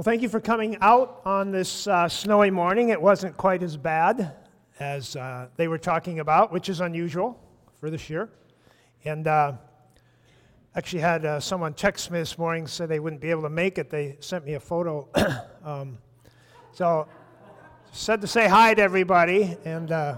Well, 0.00 0.04
thank 0.04 0.22
you 0.22 0.30
for 0.30 0.40
coming 0.40 0.78
out 0.80 1.20
on 1.26 1.50
this 1.50 1.86
uh, 1.86 2.08
snowy 2.08 2.50
morning. 2.50 2.88
It 2.88 3.02
wasn't 3.02 3.36
quite 3.36 3.62
as 3.62 3.76
bad 3.76 4.32
as 4.78 5.14
uh, 5.14 5.48
they 5.56 5.68
were 5.68 5.76
talking 5.76 6.20
about, 6.20 6.50
which 6.50 6.70
is 6.70 6.80
unusual 6.80 7.38
for 7.78 7.90
this 7.90 8.08
year. 8.08 8.30
And 9.04 9.26
uh, 9.26 9.52
actually 10.74 11.00
had 11.00 11.26
uh, 11.26 11.38
someone 11.38 11.74
text 11.74 12.10
me 12.10 12.18
this 12.18 12.38
morning 12.38 12.66
said 12.66 12.88
they 12.88 12.98
wouldn't 12.98 13.20
be 13.20 13.28
able 13.28 13.42
to 13.42 13.50
make 13.50 13.76
it. 13.76 13.90
They 13.90 14.16
sent 14.20 14.46
me 14.46 14.54
a 14.54 14.60
photo. 14.60 15.06
um, 15.66 15.98
so 16.72 17.06
said 17.92 18.22
to 18.22 18.26
say 18.26 18.48
hi 18.48 18.72
to 18.72 18.80
everybody. 18.80 19.58
And 19.66 19.92
uh, 19.92 20.16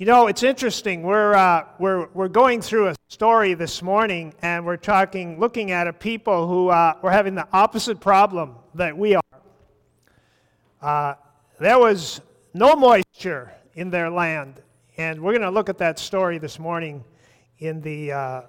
you 0.00 0.06
know, 0.06 0.28
it's 0.28 0.42
interesting. 0.42 1.02
We're, 1.02 1.34
uh, 1.34 1.66
we're, 1.78 2.08
we're 2.14 2.28
going 2.28 2.62
through 2.62 2.88
a 2.88 2.94
story 3.08 3.52
this 3.52 3.82
morning, 3.82 4.32
and 4.40 4.64
we're 4.64 4.78
talking, 4.78 5.38
looking 5.38 5.72
at 5.72 5.86
a 5.86 5.92
people 5.92 6.48
who 6.48 6.70
uh, 6.70 6.94
were 7.02 7.10
having 7.10 7.34
the 7.34 7.46
opposite 7.52 8.00
problem 8.00 8.54
that 8.74 8.96
we 8.96 9.14
are. 9.14 9.22
Uh, 10.80 11.14
there 11.58 11.78
was 11.78 12.22
no 12.54 12.74
moisture 12.76 13.52
in 13.74 13.90
their 13.90 14.08
land, 14.08 14.62
and 14.96 15.20
we're 15.20 15.32
going 15.32 15.42
to 15.42 15.50
look 15.50 15.68
at 15.68 15.76
that 15.76 15.98
story 15.98 16.38
this 16.38 16.58
morning 16.58 17.04
in 17.58 17.82
the, 17.82 18.10
uh, 18.10 18.42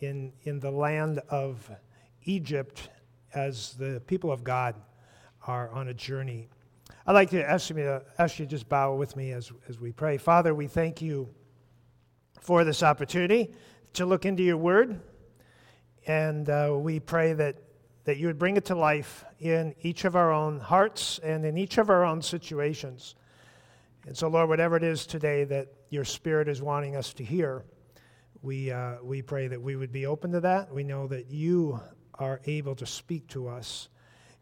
in, 0.00 0.32
in 0.44 0.58
the 0.60 0.70
land 0.70 1.20
of 1.28 1.70
Egypt 2.24 2.88
as 3.34 3.74
the 3.74 4.00
people 4.06 4.32
of 4.32 4.42
God 4.42 4.74
are 5.46 5.68
on 5.72 5.88
a 5.88 5.94
journey. 5.94 6.48
I'd 7.08 7.12
like 7.12 7.30
to 7.30 7.48
ask 7.48 7.70
you 7.70 7.76
to 7.76 8.02
ask 8.18 8.40
you 8.40 8.46
just 8.46 8.68
bow 8.68 8.96
with 8.96 9.14
me 9.14 9.30
as, 9.30 9.52
as 9.68 9.78
we 9.78 9.92
pray. 9.92 10.16
Father, 10.16 10.52
we 10.56 10.66
thank 10.66 11.00
you 11.00 11.28
for 12.40 12.64
this 12.64 12.82
opportunity 12.82 13.54
to 13.92 14.06
look 14.06 14.26
into 14.26 14.42
your 14.42 14.56
word. 14.56 15.00
And 16.08 16.50
uh, 16.50 16.74
we 16.76 16.98
pray 16.98 17.32
that, 17.34 17.58
that 18.06 18.16
you 18.16 18.26
would 18.26 18.40
bring 18.40 18.56
it 18.56 18.64
to 18.64 18.74
life 18.74 19.24
in 19.38 19.72
each 19.82 20.04
of 20.04 20.16
our 20.16 20.32
own 20.32 20.58
hearts 20.58 21.20
and 21.22 21.44
in 21.44 21.56
each 21.56 21.78
of 21.78 21.90
our 21.90 22.04
own 22.04 22.22
situations. 22.22 23.14
And 24.08 24.16
so, 24.16 24.26
Lord, 24.26 24.48
whatever 24.48 24.76
it 24.76 24.82
is 24.82 25.06
today 25.06 25.44
that 25.44 25.68
your 25.90 26.04
Spirit 26.04 26.48
is 26.48 26.60
wanting 26.60 26.96
us 26.96 27.14
to 27.14 27.24
hear, 27.24 27.64
we, 28.42 28.72
uh, 28.72 28.96
we 29.00 29.22
pray 29.22 29.46
that 29.46 29.62
we 29.62 29.76
would 29.76 29.92
be 29.92 30.06
open 30.06 30.32
to 30.32 30.40
that. 30.40 30.74
We 30.74 30.82
know 30.82 31.06
that 31.06 31.30
you 31.30 31.80
are 32.14 32.40
able 32.46 32.74
to 32.74 32.84
speak 32.84 33.28
to 33.28 33.46
us. 33.46 33.90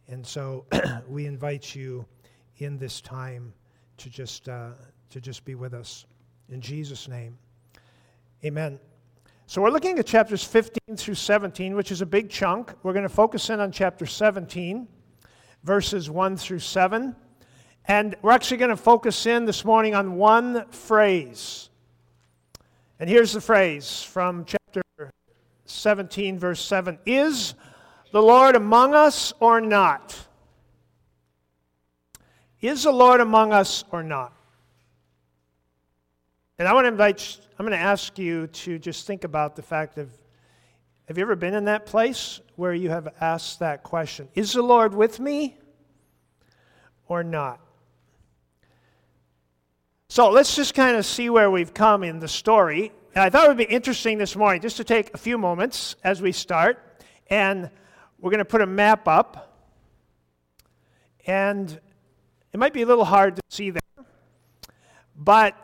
And 0.08 0.26
so 0.26 0.64
we 1.06 1.26
invite 1.26 1.74
you 1.74 2.06
in 2.58 2.78
this 2.78 3.00
time 3.00 3.52
to 3.98 4.10
just, 4.10 4.48
uh, 4.48 4.70
to 5.10 5.20
just 5.20 5.44
be 5.44 5.54
with 5.54 5.74
us. 5.74 6.06
In 6.48 6.60
Jesus' 6.60 7.08
name, 7.08 7.36
amen. 8.44 8.78
So 9.46 9.60
we're 9.60 9.70
looking 9.70 9.98
at 9.98 10.06
chapters 10.06 10.42
15 10.42 10.96
through 10.96 11.14
17, 11.14 11.74
which 11.74 11.92
is 11.92 12.00
a 12.00 12.06
big 12.06 12.30
chunk. 12.30 12.72
We're 12.82 12.92
going 12.92 13.04
to 13.04 13.08
focus 13.08 13.50
in 13.50 13.60
on 13.60 13.72
chapter 13.72 14.06
17, 14.06 14.88
verses 15.62 16.08
1 16.08 16.36
through 16.36 16.60
7. 16.60 17.14
And 17.86 18.16
we're 18.22 18.32
actually 18.32 18.56
going 18.56 18.70
to 18.70 18.76
focus 18.76 19.26
in 19.26 19.44
this 19.44 19.64
morning 19.64 19.94
on 19.94 20.16
one 20.16 20.66
phrase. 20.70 21.68
And 22.98 23.10
here's 23.10 23.32
the 23.32 23.40
phrase 23.40 24.02
from 24.02 24.46
chapter 24.46 25.10
17, 25.66 26.38
verse 26.38 26.64
7 26.64 26.98
Is 27.04 27.54
the 28.12 28.22
Lord 28.22 28.56
among 28.56 28.94
us 28.94 29.34
or 29.40 29.60
not? 29.60 30.16
Is 32.64 32.84
the 32.84 32.92
Lord 32.92 33.20
among 33.20 33.52
us 33.52 33.84
or 33.92 34.02
not? 34.02 34.32
And 36.58 36.66
I 36.66 36.72
want 36.72 36.86
to 36.86 36.88
invite, 36.88 37.38
I'm 37.58 37.66
going 37.66 37.78
to 37.78 37.84
ask 37.84 38.18
you 38.18 38.46
to 38.46 38.78
just 38.78 39.06
think 39.06 39.24
about 39.24 39.54
the 39.54 39.60
fact 39.60 39.98
of 39.98 40.10
have 41.06 41.18
you 41.18 41.22
ever 41.24 41.36
been 41.36 41.52
in 41.52 41.66
that 41.66 41.84
place 41.84 42.40
where 42.56 42.72
you 42.72 42.88
have 42.88 43.06
asked 43.20 43.58
that 43.58 43.82
question? 43.82 44.28
Is 44.34 44.54
the 44.54 44.62
Lord 44.62 44.94
with 44.94 45.20
me 45.20 45.58
or 47.06 47.22
not? 47.22 47.60
So 50.08 50.30
let's 50.30 50.56
just 50.56 50.72
kind 50.72 50.96
of 50.96 51.04
see 51.04 51.28
where 51.28 51.50
we've 51.50 51.74
come 51.74 52.02
in 52.02 52.18
the 52.18 52.28
story. 52.28 52.92
And 53.14 53.22
I 53.22 53.28
thought 53.28 53.44
it 53.44 53.48
would 53.48 53.58
be 53.58 53.64
interesting 53.64 54.16
this 54.16 54.36
morning 54.36 54.62
just 54.62 54.78
to 54.78 54.84
take 54.84 55.12
a 55.12 55.18
few 55.18 55.36
moments 55.36 55.96
as 56.02 56.22
we 56.22 56.32
start. 56.32 56.82
And 57.28 57.68
we're 58.18 58.30
going 58.30 58.38
to 58.38 58.46
put 58.46 58.62
a 58.62 58.66
map 58.66 59.06
up. 59.06 59.68
And 61.26 61.78
it 62.54 62.60
might 62.60 62.72
be 62.72 62.82
a 62.82 62.86
little 62.86 63.04
hard 63.04 63.34
to 63.34 63.42
see 63.50 63.70
there, 63.70 64.06
but 65.16 65.56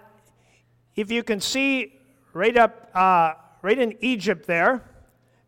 if 0.96 1.08
you 1.12 1.22
can 1.22 1.40
see 1.40 2.00
right 2.32 2.56
up, 2.56 2.90
uh, 2.92 3.34
right 3.62 3.78
in 3.78 3.96
Egypt 4.00 4.44
there, 4.44 4.82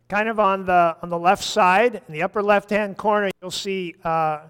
kind 0.07 0.29
of 0.29 0.39
on 0.39 0.65
the 0.65 0.95
on 1.01 1.09
the 1.09 1.19
left 1.19 1.43
side, 1.43 2.01
in 2.07 2.13
the 2.13 2.23
upper 2.23 2.41
left-hand 2.41 2.95
corner, 2.95 3.29
you'll 3.41 3.51
see 3.51 3.93
uh, 4.05 4.43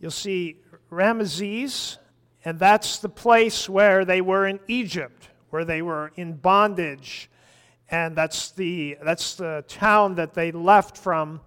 you'll 0.00 0.10
see 0.10 0.56
Ramesses, 0.90 1.98
and 2.44 2.58
that's 2.58 2.98
the 2.98 3.08
place 3.08 3.68
where 3.68 4.04
they 4.04 4.20
were 4.20 4.48
in 4.48 4.58
Egypt, 4.66 5.28
where 5.50 5.64
they 5.64 5.80
were 5.80 6.10
in 6.16 6.32
bondage, 6.32 7.30
and 7.88 8.16
that's 8.16 8.50
the 8.50 8.98
that's 9.00 9.36
the 9.36 9.64
town 9.68 10.16
that 10.16 10.34
they 10.34 10.50
left 10.50 10.98
from. 10.98 11.40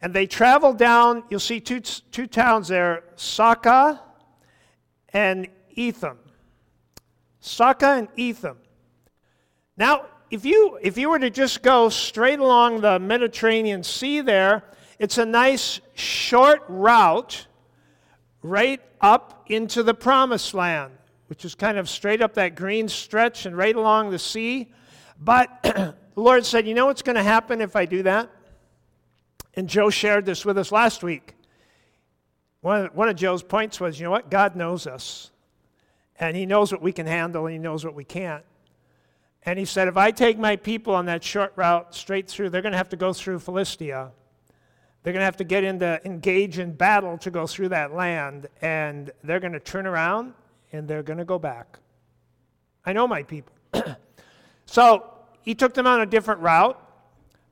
And 0.00 0.14
they 0.14 0.26
traveled 0.26 0.78
down, 0.78 1.22
you'll 1.28 1.38
see 1.38 1.60
two, 1.60 1.80
two 1.80 2.26
towns 2.26 2.68
there, 2.68 3.04
Saka 3.14 4.00
and 5.12 5.48
Etham. 5.74 6.18
Saka 7.40 7.86
and 7.86 8.08
Etham. 8.16 8.56
Now, 9.76 10.06
if 10.30 10.44
you, 10.44 10.78
if 10.80 10.96
you 10.96 11.10
were 11.10 11.18
to 11.18 11.30
just 11.30 11.62
go 11.62 11.88
straight 11.88 12.38
along 12.38 12.80
the 12.80 12.98
Mediterranean 12.98 13.82
Sea 13.82 14.20
there, 14.20 14.64
it's 14.98 15.18
a 15.18 15.26
nice 15.26 15.80
short 15.94 16.62
route 16.68 17.46
right 18.42 18.80
up 19.00 19.44
into 19.48 19.82
the 19.82 19.94
promised 19.94 20.54
land, 20.54 20.92
which 21.26 21.44
is 21.44 21.54
kind 21.54 21.78
of 21.78 21.88
straight 21.88 22.22
up 22.22 22.34
that 22.34 22.54
green 22.54 22.88
stretch 22.88 23.46
and 23.46 23.56
right 23.56 23.74
along 23.74 24.10
the 24.10 24.18
sea. 24.18 24.72
But 25.20 25.50
the 25.62 25.94
Lord 26.14 26.46
said, 26.46 26.66
You 26.66 26.74
know 26.74 26.86
what's 26.86 27.02
going 27.02 27.16
to 27.16 27.22
happen 27.22 27.60
if 27.60 27.76
I 27.76 27.84
do 27.84 28.02
that? 28.04 28.30
And 29.54 29.68
Joe 29.68 29.90
shared 29.90 30.24
this 30.24 30.44
with 30.44 30.56
us 30.56 30.72
last 30.72 31.02
week. 31.02 31.34
One 32.62 32.86
of, 32.86 32.94
one 32.94 33.08
of 33.08 33.16
Joe's 33.16 33.42
points 33.42 33.78
was, 33.80 34.00
you 34.00 34.04
know 34.04 34.10
what? 34.10 34.30
God 34.30 34.56
knows 34.56 34.86
us. 34.86 35.30
And 36.18 36.36
he 36.36 36.46
knows 36.46 36.72
what 36.72 36.80
we 36.80 36.92
can 36.92 37.06
handle 37.06 37.46
and 37.46 37.52
he 37.52 37.58
knows 37.58 37.84
what 37.84 37.94
we 37.94 38.04
can't. 38.04 38.44
And 39.44 39.58
he 39.58 39.64
said, 39.64 39.88
if 39.88 39.96
I 39.96 40.12
take 40.12 40.38
my 40.38 40.54
people 40.54 40.94
on 40.94 41.06
that 41.06 41.24
short 41.24 41.52
route 41.56 41.94
straight 41.94 42.28
through, 42.28 42.50
they're 42.50 42.62
going 42.62 42.72
to 42.72 42.78
have 42.78 42.90
to 42.90 42.96
go 42.96 43.12
through 43.12 43.40
Philistia. 43.40 44.12
They're 45.02 45.12
going 45.12 45.20
to 45.20 45.24
have 45.24 45.38
to 45.38 45.44
get 45.44 45.64
into, 45.64 46.00
engage 46.04 46.60
in 46.60 46.72
battle 46.72 47.18
to 47.18 47.30
go 47.30 47.48
through 47.48 47.70
that 47.70 47.92
land. 47.92 48.46
And 48.60 49.10
they're 49.24 49.40
going 49.40 49.52
to 49.52 49.60
turn 49.60 49.86
around 49.86 50.32
and 50.70 50.86
they're 50.86 51.02
going 51.02 51.18
to 51.18 51.24
go 51.24 51.40
back. 51.40 51.80
I 52.86 52.92
know 52.92 53.08
my 53.08 53.24
people. 53.24 53.52
so 54.66 55.12
he 55.40 55.56
took 55.56 55.74
them 55.74 55.88
on 55.88 56.00
a 56.00 56.06
different 56.06 56.40
route. 56.40 56.78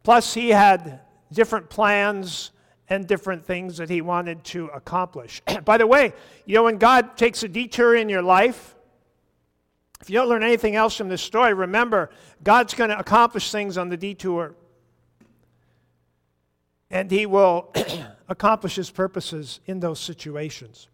Plus, 0.04 0.32
he 0.32 0.50
had 0.50 1.00
different 1.32 1.68
plans 1.68 2.52
and 2.90 3.06
different 3.06 3.46
things 3.46 3.76
that 3.76 3.88
he 3.88 4.00
wanted 4.00 4.42
to 4.42 4.66
accomplish. 4.66 5.40
By 5.64 5.78
the 5.78 5.86
way, 5.86 6.12
you 6.44 6.56
know, 6.56 6.64
when 6.64 6.76
God 6.76 7.16
takes 7.16 7.42
a 7.44 7.48
detour 7.48 7.94
in 7.94 8.08
your 8.08 8.20
life, 8.20 8.74
if 10.00 10.10
you 10.10 10.18
don't 10.18 10.28
learn 10.28 10.42
anything 10.42 10.74
else 10.74 10.96
from 10.96 11.08
this 11.08 11.22
story, 11.22 11.54
remember, 11.54 12.10
God's 12.42 12.74
going 12.74 12.90
to 12.90 12.98
accomplish 12.98 13.52
things 13.52 13.78
on 13.78 13.88
the 13.90 13.96
detour. 13.96 14.54
And 16.90 17.10
he 17.10 17.26
will 17.26 17.72
accomplish 18.28 18.74
his 18.74 18.90
purposes 18.90 19.60
in 19.66 19.78
those 19.78 20.00
situations. 20.00 20.88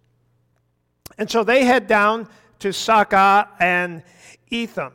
And 1.17 1.31
so 1.31 1.45
they 1.45 1.65
head 1.65 1.87
down 1.87 2.29
to 2.59 2.73
Saka 2.73 3.49
and 3.59 4.03
Etham. 4.51 4.93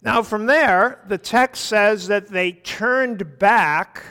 Now, 0.00 0.22
from 0.22 0.46
there, 0.46 1.02
the 1.08 1.18
text 1.18 1.64
says 1.64 2.06
that 2.08 2.28
they 2.28 2.52
turned 2.52 3.38
back 3.38 4.04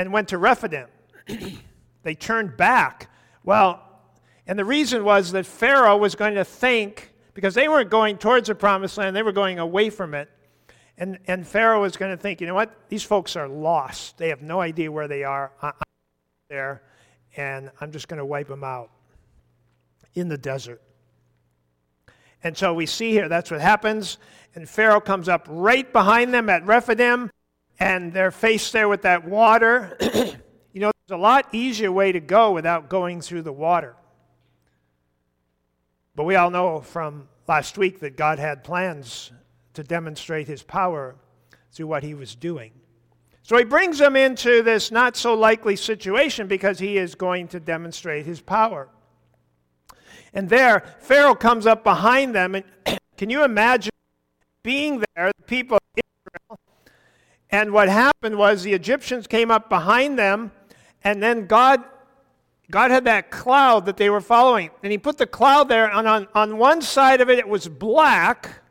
and 0.00 0.14
went 0.14 0.28
to 0.28 0.38
Rephidim. 0.38 0.88
they 2.02 2.14
turned 2.14 2.56
back. 2.56 3.10
Well, 3.44 3.82
and 4.46 4.58
the 4.58 4.64
reason 4.64 5.04
was 5.04 5.32
that 5.32 5.44
Pharaoh 5.44 5.98
was 5.98 6.14
going 6.14 6.36
to 6.36 6.44
think, 6.44 7.12
because 7.34 7.54
they 7.54 7.68
weren't 7.68 7.90
going 7.90 8.16
towards 8.16 8.48
the 8.48 8.54
promised 8.54 8.96
land, 8.96 9.14
they 9.14 9.22
were 9.22 9.30
going 9.30 9.58
away 9.58 9.90
from 9.90 10.14
it. 10.14 10.30
And, 10.96 11.18
and 11.26 11.46
Pharaoh 11.46 11.82
was 11.82 11.98
going 11.98 12.16
to 12.16 12.16
think, 12.16 12.40
you 12.40 12.46
know 12.46 12.54
what? 12.54 12.74
These 12.88 13.02
folks 13.02 13.36
are 13.36 13.46
lost. 13.46 14.16
They 14.16 14.30
have 14.30 14.40
no 14.40 14.62
idea 14.62 14.90
where 14.90 15.06
they 15.06 15.22
are. 15.22 15.52
I'm 15.60 15.74
there, 16.48 16.82
and 17.36 17.70
I'm 17.78 17.92
just 17.92 18.08
going 18.08 18.18
to 18.18 18.24
wipe 18.24 18.48
them 18.48 18.64
out 18.64 18.90
in 20.14 20.28
the 20.28 20.38
desert. 20.38 20.80
And 22.42 22.56
so 22.56 22.72
we 22.72 22.86
see 22.86 23.10
here 23.10 23.28
that's 23.28 23.50
what 23.50 23.60
happens. 23.60 24.16
And 24.54 24.66
Pharaoh 24.66 25.00
comes 25.00 25.28
up 25.28 25.46
right 25.50 25.92
behind 25.92 26.32
them 26.32 26.48
at 26.48 26.64
Rephidim, 26.64 27.30
and 27.80 28.12
they're 28.12 28.30
faced 28.30 28.72
there 28.74 28.88
with 28.88 29.02
that 29.02 29.24
water. 29.24 29.96
you 30.72 30.80
know, 30.80 30.92
there's 31.08 31.18
a 31.18 31.20
lot 31.20 31.48
easier 31.52 31.90
way 31.90 32.12
to 32.12 32.20
go 32.20 32.52
without 32.52 32.90
going 32.90 33.22
through 33.22 33.42
the 33.42 33.52
water. 33.52 33.96
But 36.14 36.24
we 36.24 36.36
all 36.36 36.50
know 36.50 36.80
from 36.82 37.28
last 37.48 37.78
week 37.78 38.00
that 38.00 38.16
God 38.16 38.38
had 38.38 38.62
plans 38.62 39.32
to 39.74 39.82
demonstrate 39.82 40.46
his 40.46 40.62
power 40.62 41.16
through 41.72 41.86
what 41.86 42.02
he 42.02 42.12
was 42.14 42.34
doing. 42.34 42.72
So 43.42 43.56
he 43.56 43.64
brings 43.64 43.98
them 43.98 44.14
into 44.14 44.62
this 44.62 44.90
not 44.90 45.16
so 45.16 45.34
likely 45.34 45.74
situation 45.74 46.46
because 46.46 46.78
he 46.78 46.98
is 46.98 47.14
going 47.14 47.48
to 47.48 47.60
demonstrate 47.60 48.26
his 48.26 48.40
power. 48.40 48.88
And 50.34 50.48
there, 50.48 50.84
Pharaoh 51.00 51.34
comes 51.34 51.66
up 51.66 51.82
behind 51.82 52.34
them. 52.34 52.54
And 52.54 52.64
can 53.16 53.30
you 53.30 53.42
imagine 53.42 53.90
being 54.62 55.02
there, 55.16 55.32
the 55.36 55.44
people 55.44 55.78
of? 55.78 56.09
And 57.52 57.72
what 57.72 57.88
happened 57.88 58.36
was 58.36 58.62
the 58.62 58.74
Egyptians 58.74 59.26
came 59.26 59.50
up 59.50 59.68
behind 59.68 60.18
them, 60.18 60.52
and 61.02 61.22
then 61.22 61.46
God 61.46 61.84
God 62.70 62.92
had 62.92 63.04
that 63.06 63.30
cloud 63.30 63.86
that 63.86 63.96
they 63.96 64.10
were 64.10 64.20
following. 64.20 64.70
And 64.82 64.92
he 64.92 64.98
put 64.98 65.18
the 65.18 65.26
cloud 65.26 65.68
there, 65.68 65.90
and 65.90 66.06
on, 66.06 66.28
on 66.34 66.56
one 66.56 66.80
side 66.82 67.20
of 67.20 67.28
it, 67.28 67.38
it 67.38 67.48
was 67.48 67.66
black, 67.66 68.62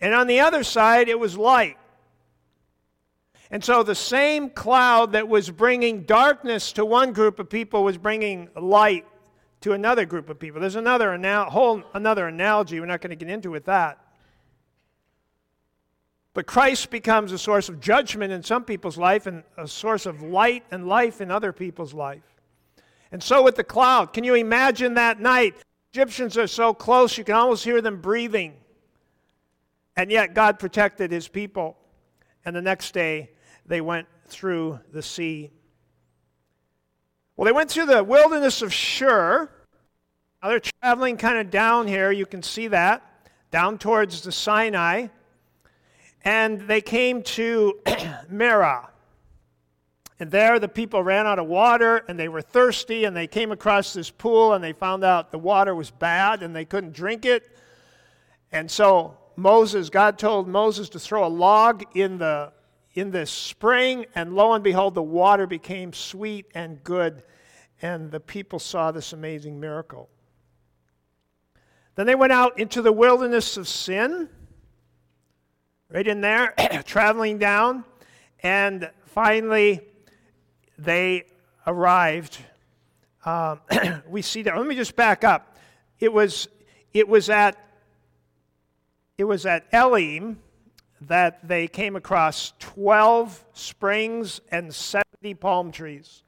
and 0.00 0.14
on 0.14 0.28
the 0.28 0.40
other 0.40 0.62
side, 0.62 1.08
it 1.08 1.18
was 1.18 1.36
light. 1.36 1.76
And 3.50 3.62
so 3.62 3.82
the 3.82 3.94
same 3.94 4.50
cloud 4.50 5.12
that 5.12 5.28
was 5.28 5.50
bringing 5.50 6.04
darkness 6.04 6.72
to 6.72 6.84
one 6.84 7.12
group 7.12 7.38
of 7.38 7.50
people 7.50 7.84
was 7.84 7.98
bringing 7.98 8.48
light 8.56 9.04
to 9.60 9.72
another 9.72 10.06
group 10.06 10.30
of 10.30 10.38
people. 10.38 10.60
There's 10.60 10.76
another 10.76 11.16
whole 11.50 11.82
another 11.92 12.28
analogy. 12.28 12.80
We're 12.80 12.86
not 12.86 13.00
going 13.00 13.10
to 13.10 13.16
get 13.16 13.30
into 13.30 13.50
with 13.50 13.66
that. 13.66 14.01
But 16.34 16.46
Christ 16.46 16.90
becomes 16.90 17.32
a 17.32 17.38
source 17.38 17.68
of 17.68 17.80
judgment 17.80 18.32
in 18.32 18.42
some 18.42 18.64
people's 18.64 18.96
life 18.96 19.26
and 19.26 19.42
a 19.58 19.68
source 19.68 20.06
of 20.06 20.22
light 20.22 20.64
and 20.70 20.88
life 20.88 21.20
in 21.20 21.30
other 21.30 21.52
people's 21.52 21.92
life. 21.92 22.22
And 23.10 23.22
so 23.22 23.42
with 23.42 23.56
the 23.56 23.64
cloud, 23.64 24.14
can 24.14 24.24
you 24.24 24.34
imagine 24.34 24.94
that 24.94 25.20
night? 25.20 25.54
Egyptians 25.92 26.38
are 26.38 26.46
so 26.46 26.72
close, 26.72 27.18
you 27.18 27.24
can 27.24 27.34
almost 27.34 27.64
hear 27.64 27.82
them 27.82 28.00
breathing. 28.00 28.54
And 29.94 30.10
yet 30.10 30.32
God 30.32 30.58
protected 30.58 31.12
his 31.12 31.28
people. 31.28 31.76
And 32.46 32.56
the 32.56 32.62
next 32.62 32.94
day, 32.94 33.30
they 33.66 33.82
went 33.82 34.08
through 34.26 34.80
the 34.90 35.02
sea. 35.02 35.50
Well, 37.36 37.44
they 37.44 37.52
went 37.52 37.70
through 37.70 37.86
the 37.86 38.02
wilderness 38.02 38.62
of 38.62 38.72
Shur. 38.72 39.50
Now 40.42 40.48
they're 40.48 40.62
traveling 40.80 41.18
kind 41.18 41.38
of 41.38 41.50
down 41.50 41.86
here. 41.86 42.10
You 42.10 42.24
can 42.24 42.42
see 42.42 42.68
that, 42.68 43.02
down 43.50 43.76
towards 43.76 44.22
the 44.22 44.32
Sinai. 44.32 45.08
And 46.24 46.60
they 46.62 46.80
came 46.80 47.22
to 47.22 47.80
Marah. 48.30 48.88
And 50.20 50.30
there 50.30 50.58
the 50.58 50.68
people 50.68 51.02
ran 51.02 51.26
out 51.26 51.40
of 51.40 51.46
water 51.46 52.04
and 52.08 52.18
they 52.18 52.28
were 52.28 52.42
thirsty 52.42 53.04
and 53.04 53.16
they 53.16 53.26
came 53.26 53.50
across 53.50 53.92
this 53.92 54.08
pool 54.10 54.52
and 54.52 54.62
they 54.62 54.72
found 54.72 55.02
out 55.02 55.32
the 55.32 55.38
water 55.38 55.74
was 55.74 55.90
bad 55.90 56.42
and 56.42 56.54
they 56.54 56.64
couldn't 56.64 56.92
drink 56.92 57.24
it. 57.24 57.56
And 58.52 58.70
so 58.70 59.16
Moses, 59.34 59.90
God 59.90 60.18
told 60.18 60.46
Moses 60.46 60.88
to 60.90 61.00
throw 61.00 61.26
a 61.26 61.28
log 61.28 61.84
in 61.96 62.18
the 62.18 62.52
in 62.94 63.10
this 63.10 63.30
spring, 63.30 64.06
and 64.14 64.34
lo 64.34 64.52
and 64.52 64.62
behold, 64.62 64.94
the 64.94 65.02
water 65.02 65.46
became 65.46 65.92
sweet 65.92 66.46
and 66.54 66.82
good, 66.84 67.22
and 67.80 68.10
the 68.10 68.20
people 68.20 68.58
saw 68.58 68.90
this 68.90 69.12
amazing 69.12 69.58
miracle. 69.58 70.10
Then 71.94 72.06
they 72.06 72.14
went 72.14 72.32
out 72.32 72.58
into 72.58 72.82
the 72.82 72.92
wilderness 72.92 73.56
of 73.56 73.66
sin, 73.66 74.28
right 75.92 76.06
in 76.06 76.20
there, 76.20 76.54
traveling 76.86 77.38
down, 77.38 77.84
and 78.42 78.90
finally 79.06 79.80
they 80.78 81.24
arrived. 81.66 82.38
Um, 83.24 83.60
we 84.08 84.22
see 84.22 84.42
that. 84.42 84.56
Let 84.56 84.66
me 84.66 84.74
just 84.74 84.96
back 84.96 85.22
up. 85.22 85.58
It 86.00 86.12
was, 86.12 86.48
it 86.92 87.06
was 87.08 87.28
at 87.30 87.58
it 89.18 89.24
was 89.24 89.44
at 89.46 89.66
Elim 89.72 90.38
that 91.02 91.46
they 91.46 91.68
came 91.68 91.94
across 91.94 92.54
12 92.58 93.44
springs 93.52 94.40
and 94.50 94.74
70 94.74 95.34
palm 95.34 95.70
trees. 95.70 96.22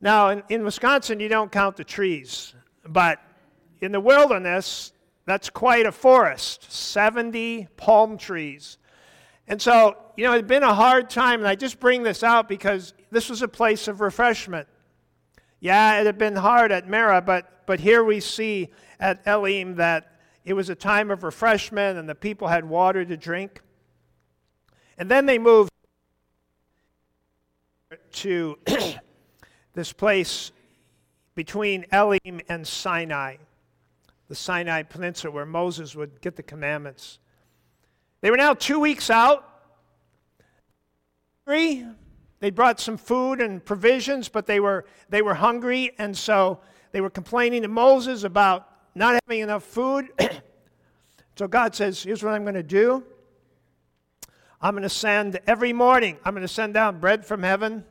Now, 0.00 0.28
in, 0.28 0.42
in 0.50 0.62
Wisconsin, 0.62 1.18
you 1.18 1.28
don't 1.28 1.50
count 1.50 1.76
the 1.76 1.84
trees, 1.84 2.54
but 2.86 3.18
in 3.80 3.90
the 3.92 3.98
wilderness, 3.98 4.92
that's 5.26 5.50
quite 5.50 5.86
a 5.86 5.92
forest 5.92 6.70
70 6.70 7.68
palm 7.76 8.18
trees. 8.18 8.78
And 9.46 9.60
so, 9.60 9.96
you 10.16 10.24
know, 10.24 10.32
it 10.32 10.36
had 10.36 10.46
been 10.46 10.62
a 10.62 10.74
hard 10.74 11.10
time, 11.10 11.40
and 11.40 11.48
I 11.48 11.54
just 11.54 11.78
bring 11.78 12.02
this 12.02 12.22
out 12.22 12.48
because 12.48 12.94
this 13.10 13.28
was 13.28 13.42
a 13.42 13.48
place 13.48 13.88
of 13.88 14.00
refreshment. 14.00 14.68
Yeah, 15.60 16.00
it 16.00 16.06
had 16.06 16.18
been 16.18 16.36
hard 16.36 16.72
at 16.72 16.88
Marah, 16.88 17.22
but, 17.22 17.66
but 17.66 17.80
here 17.80 18.02
we 18.04 18.20
see 18.20 18.68
at 19.00 19.26
Elim 19.26 19.76
that 19.76 20.18
it 20.44 20.52
was 20.52 20.68
a 20.68 20.74
time 20.74 21.10
of 21.10 21.22
refreshment 21.22 21.98
and 21.98 22.08
the 22.08 22.14
people 22.14 22.48
had 22.48 22.64
water 22.64 23.04
to 23.04 23.16
drink. 23.16 23.60
And 24.98 25.10
then 25.10 25.26
they 25.26 25.38
moved 25.38 25.70
to 28.12 28.58
this 29.74 29.92
place 29.92 30.52
between 31.34 31.84
Elim 31.92 32.40
and 32.48 32.66
Sinai, 32.66 33.36
the 34.28 34.34
Sinai 34.34 34.82
Peninsula, 34.82 35.32
where 35.32 35.46
Moses 35.46 35.94
would 35.94 36.20
get 36.20 36.36
the 36.36 36.42
commandments. 36.42 37.18
They 38.20 38.30
were 38.30 38.36
now 38.36 38.54
two 38.54 38.80
weeks 38.80 39.10
out. 39.10 39.48
Three. 41.44 41.84
They 42.40 42.50
brought 42.50 42.80
some 42.80 42.96
food 42.96 43.40
and 43.40 43.64
provisions, 43.64 44.28
but 44.28 44.46
they 44.46 44.60
were, 44.60 44.86
they 45.08 45.22
were 45.22 45.34
hungry, 45.34 45.92
and 45.98 46.16
so 46.16 46.60
they 46.92 47.00
were 47.00 47.10
complaining 47.10 47.62
to 47.62 47.68
Moses 47.68 48.24
about 48.24 48.68
not 48.94 49.18
having 49.24 49.40
enough 49.40 49.64
food. 49.64 50.08
so 51.36 51.48
God 51.48 51.74
says, 51.74 52.02
Here's 52.02 52.22
what 52.22 52.32
I'm 52.32 52.42
going 52.42 52.54
to 52.54 52.62
do. 52.62 53.04
I'm 54.60 54.72
going 54.72 54.82
to 54.82 54.88
send 54.88 55.40
every 55.46 55.72
morning, 55.72 56.18
I'm 56.24 56.32
going 56.32 56.46
to 56.46 56.48
send 56.48 56.72
down 56.74 56.98
bread 56.98 57.26
from 57.26 57.42
heaven. 57.42 57.84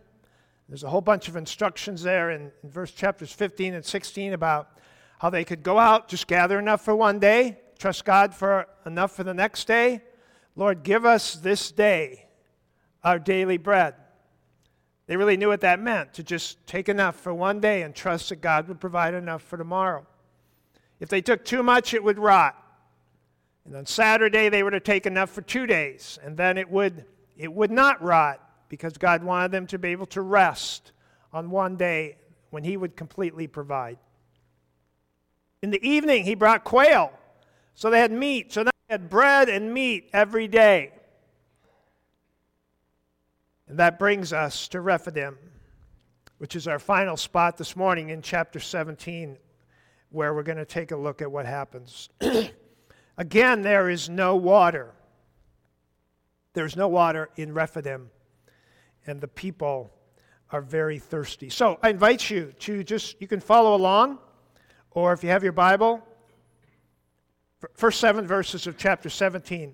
There's 0.70 0.84
a 0.84 0.90
whole 0.90 1.02
bunch 1.02 1.28
of 1.28 1.36
instructions 1.36 2.02
there 2.02 2.32
in, 2.32 2.52
in 2.64 2.70
verse 2.72 2.92
chapters 2.92 3.32
15 3.32 3.76
and 3.76 3.86
16 3.86 4.34
about 4.34 4.80
how 5.24 5.30
they 5.30 5.46
could 5.46 5.64
go 5.64 5.80
out, 5.80 6.10
just 6.10 6.28
gather 6.28 6.60
enough 6.60 6.84
for 6.84 6.94
one 6.94 7.18
day, 7.18 7.58
trust 7.80 8.04
God 8.04 8.36
for 8.36 8.68
enough 8.86 9.16
for 9.16 9.24
the 9.24 9.34
next 9.34 9.66
day, 9.68 10.02
Lord, 10.58 10.84
give 10.84 11.06
us 11.06 11.36
this 11.36 11.72
day 11.72 12.26
our 13.06 13.20
daily 13.20 13.56
bread. 13.58 13.96
They 15.08 15.16
really 15.16 15.38
knew 15.38 15.48
what 15.48 15.62
that 15.62 15.80
meant 15.80 16.14
to 16.16 16.24
just 16.24 16.68
take 16.68 16.90
enough 16.90 17.16
for 17.16 17.34
one 17.34 17.62
day 17.62 17.84
and 17.84 17.96
trust 17.96 18.28
that 18.30 18.42
God 18.42 18.68
would 18.68 18.82
provide 18.82 19.14
enough 19.14 19.42
for 19.42 19.56
tomorrow. 19.56 20.06
If 21.00 21.08
they 21.08 21.22
took 21.22 21.46
too 21.46 21.64
much, 21.64 21.94
it 21.94 22.04
would 22.04 22.20
rot. 22.20 22.62
And 23.64 23.78
on 23.78 23.86
Saturday, 23.86 24.50
they 24.50 24.62
were 24.62 24.72
to 24.72 24.82
take 24.82 25.06
enough 25.06 25.30
for 25.30 25.42
two 25.42 25.66
days, 25.66 26.20
and 26.22 26.36
then 26.36 26.58
it 26.58 26.70
would, 26.70 27.06
it 27.38 27.54
would 27.54 27.72
not 27.72 28.04
rot 28.04 28.42
because 28.68 28.98
God 28.98 29.24
wanted 29.24 29.54
them 29.54 29.68
to 29.68 29.80
be 29.80 29.88
able 29.88 30.08
to 30.08 30.22
rest 30.22 30.92
on 31.32 31.50
one 31.50 31.78
day 31.78 32.18
when 32.50 32.66
He 32.66 32.76
would 32.76 32.98
completely 32.98 33.48
provide. 33.48 33.98
In 35.64 35.72
the 35.72 35.82
evening, 35.82 36.26
He 36.26 36.36
brought 36.36 36.66
quail, 36.66 37.14
so 37.74 37.90
they 37.90 38.02
had 38.02 38.12
meat. 38.12 38.52
So 38.52 38.64
now 38.64 38.72
they 38.90 38.94
had 38.94 39.10
bread 39.10 39.48
and 39.48 39.74
meat 39.74 40.10
every 40.12 40.50
day. 40.50 40.92
And 43.70 43.80
that 43.80 43.98
brings 43.98 44.34
us 44.34 44.68
to 44.68 44.82
Rephidim, 44.82 45.38
which 46.38 46.58
is 46.58 46.68
our 46.68 46.80
final 46.80 47.16
spot 47.16 47.56
this 47.56 47.78
morning 47.78 48.10
in 48.10 48.22
chapter 48.22 48.60
17, 48.60 49.38
where 50.10 50.34
we're 50.34 50.44
going 50.44 50.58
to 50.58 50.66
take 50.66 50.92
a 50.92 50.98
look 50.98 51.22
at 51.22 51.32
what 51.32 51.46
happens. 51.46 52.10
Again, 53.18 53.62
there 53.62 53.90
is 53.90 54.10
no 54.10 54.36
water. 54.36 54.92
There's 56.52 56.76
no 56.76 56.90
water 56.90 57.30
in 57.38 57.54
Rephidim, 57.54 58.10
and 59.08 59.22
the 59.22 59.30
people 59.30 59.94
are 60.52 60.62
very 60.62 61.00
thirsty. 61.00 61.50
So 61.50 61.80
I 61.82 61.90
invite 61.90 62.30
you 62.30 62.54
to 62.60 62.84
just, 62.84 63.22
you 63.22 63.30
can 63.30 63.40
follow 63.40 63.76
along, 63.76 64.20
or 64.94 65.14
if 65.14 65.24
you 65.24 65.30
have 65.30 65.44
your 65.44 65.52
Bible, 65.52 66.04
first 67.74 68.00
seven 68.00 68.28
verses 68.28 68.68
of 68.68 68.78
chapter 68.78 69.10
17. 69.10 69.74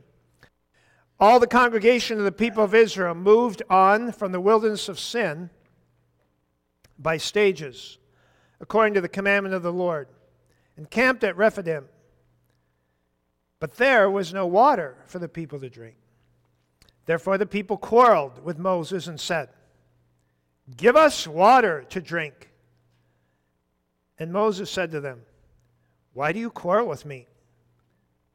All 1.19 1.39
the 1.39 1.47
congregation 1.47 2.17
of 2.17 2.23
the 2.23 2.31
people 2.31 2.63
of 2.63 2.73
Israel 2.73 3.13
moved 3.13 3.61
on 3.69 4.11
from 4.11 4.31
the 4.31 4.39
wilderness 4.39 4.87
of 4.87 4.99
sin 4.99 5.49
by 6.97 7.17
stages, 7.17 7.97
according 8.61 8.93
to 8.93 9.01
the 9.01 9.09
commandment 9.09 9.53
of 9.53 9.63
the 9.63 9.73
Lord, 9.73 10.07
and 10.77 10.89
camped 10.89 11.23
at 11.23 11.35
Rephidim. 11.35 11.85
But 13.59 13.75
there 13.75 14.09
was 14.09 14.33
no 14.33 14.47
water 14.47 14.95
for 15.07 15.19
the 15.19 15.27
people 15.27 15.59
to 15.59 15.69
drink. 15.69 15.95
Therefore 17.05 17.37
the 17.37 17.45
people 17.45 17.75
quarreled 17.75 18.43
with 18.43 18.57
Moses 18.57 19.07
and 19.07 19.19
said, 19.19 19.49
Give 20.77 20.95
us 20.95 21.27
water 21.27 21.85
to 21.89 21.99
drink. 21.99 22.48
And 24.19 24.33
Moses 24.33 24.69
said 24.69 24.91
to 24.91 24.99
them, 24.99 25.21
Why 26.13 26.33
do 26.33 26.39
you 26.39 26.49
quarrel 26.49 26.87
with 26.87 27.05
me? 27.05 27.27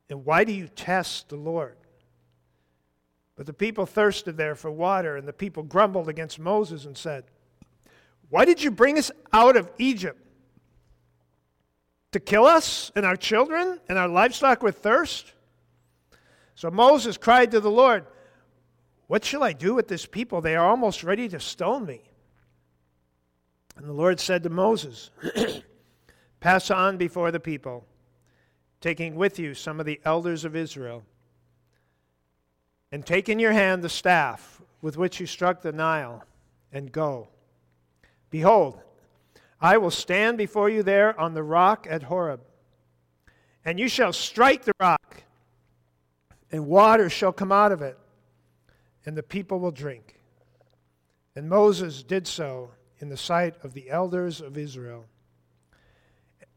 And 0.08 0.24
why 0.24 0.44
do 0.44 0.52
you 0.52 0.66
test 0.66 1.28
the 1.28 1.36
Lord? 1.36 1.76
But 3.36 3.46
the 3.46 3.52
people 3.52 3.84
thirsted 3.84 4.36
there 4.36 4.54
for 4.54 4.70
water, 4.70 5.16
and 5.16 5.26
the 5.26 5.32
people 5.32 5.62
grumbled 5.62 6.08
against 6.08 6.38
Moses 6.38 6.86
and 6.86 6.96
said, 6.96 7.24
Why 8.30 8.44
did 8.44 8.62
you 8.62 8.70
bring 8.70 8.98
us 8.98 9.10
out 9.32 9.56
of 9.56 9.70
Egypt? 9.78 10.20
To 12.12 12.20
kill 12.20 12.46
us 12.46 12.92
and 12.94 13.04
our 13.04 13.16
children 13.16 13.80
and 13.88 13.98
our 13.98 14.08
livestock 14.08 14.62
with 14.62 14.78
thirst? 14.78 15.32
So 16.54 16.70
Moses 16.70 17.16
cried 17.16 17.50
to 17.50 17.60
the 17.60 17.70
Lord, 17.70 18.06
What 19.08 19.24
shall 19.24 19.42
I 19.42 19.52
do 19.52 19.74
with 19.74 19.88
this 19.88 20.06
people? 20.06 20.40
They 20.40 20.56
are 20.56 20.66
almost 20.66 21.02
ready 21.02 21.28
to 21.28 21.40
stone 21.40 21.84
me. 21.84 22.02
And 23.76 23.86
the 23.86 23.92
Lord 23.92 24.20
said 24.20 24.44
to 24.44 24.50
Moses, 24.50 25.10
Pass 26.44 26.70
on 26.70 26.98
before 26.98 27.30
the 27.30 27.40
people, 27.40 27.86
taking 28.82 29.14
with 29.14 29.38
you 29.38 29.54
some 29.54 29.80
of 29.80 29.86
the 29.86 29.98
elders 30.04 30.44
of 30.44 30.54
Israel. 30.54 31.02
And 32.92 33.06
take 33.06 33.30
in 33.30 33.38
your 33.38 33.52
hand 33.52 33.82
the 33.82 33.88
staff 33.88 34.60
with 34.82 34.98
which 34.98 35.18
you 35.18 35.24
struck 35.24 35.62
the 35.62 35.72
Nile, 35.72 36.22
and 36.70 36.92
go. 36.92 37.28
Behold, 38.28 38.78
I 39.58 39.78
will 39.78 39.90
stand 39.90 40.36
before 40.36 40.68
you 40.68 40.82
there 40.82 41.18
on 41.18 41.32
the 41.32 41.42
rock 41.42 41.86
at 41.88 42.02
Horeb. 42.02 42.42
And 43.64 43.80
you 43.80 43.88
shall 43.88 44.12
strike 44.12 44.64
the 44.64 44.74
rock, 44.78 45.22
and 46.52 46.66
water 46.66 47.08
shall 47.08 47.32
come 47.32 47.52
out 47.52 47.72
of 47.72 47.80
it, 47.80 47.98
and 49.06 49.16
the 49.16 49.22
people 49.22 49.60
will 49.60 49.70
drink. 49.70 50.20
And 51.34 51.48
Moses 51.48 52.02
did 52.02 52.26
so 52.26 52.72
in 52.98 53.08
the 53.08 53.16
sight 53.16 53.54
of 53.64 53.72
the 53.72 53.88
elders 53.88 54.42
of 54.42 54.58
Israel. 54.58 55.06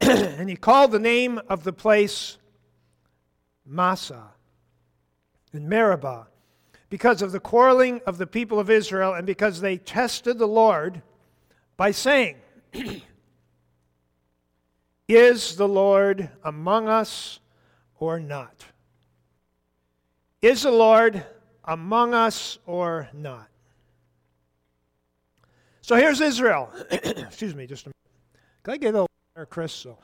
and 0.00 0.48
he 0.48 0.56
called 0.56 0.92
the 0.92 0.98
name 0.98 1.40
of 1.48 1.64
the 1.64 1.72
place 1.72 2.38
Massah 3.66 4.30
and 5.52 5.68
Meribah 5.68 6.28
because 6.90 7.22
of 7.22 7.32
the 7.32 7.40
quarreling 7.40 8.00
of 8.06 8.18
the 8.18 8.26
people 8.26 8.58
of 8.58 8.70
Israel 8.70 9.14
and 9.14 9.26
because 9.26 9.60
they 9.60 9.76
tested 9.76 10.38
the 10.38 10.46
Lord 10.46 11.02
by 11.76 11.90
saying, 11.90 12.36
Is 15.08 15.56
the 15.56 15.68
Lord 15.68 16.30
among 16.44 16.88
us 16.88 17.40
or 17.98 18.20
not? 18.20 18.66
Is 20.42 20.62
the 20.62 20.70
Lord 20.70 21.24
among 21.64 22.14
us 22.14 22.58
or 22.66 23.08
not? 23.12 23.48
So 25.80 25.96
here's 25.96 26.20
Israel. 26.20 26.70
Excuse 26.90 27.54
me, 27.54 27.66
just 27.66 27.86
a 27.86 27.88
minute. 27.88 27.96
Can 28.62 28.74
I 28.74 28.76
get 28.76 28.94
a 28.94 29.07
little 29.38 29.50
Chris? 29.50 29.72
So. 29.72 29.98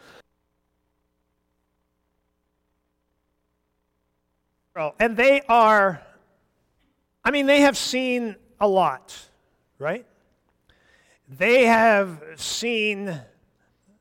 And 5.01 5.17
they 5.17 5.43
are, 5.49 6.03
I 7.25 7.31
mean, 7.31 7.47
they 7.47 7.63
have 7.63 7.77
seen 7.77 8.37
a 8.61 8.69
lot, 8.69 9.17
right? 9.79 10.07
They 11.29 11.67
have 11.67 12.23
seen 12.37 13.21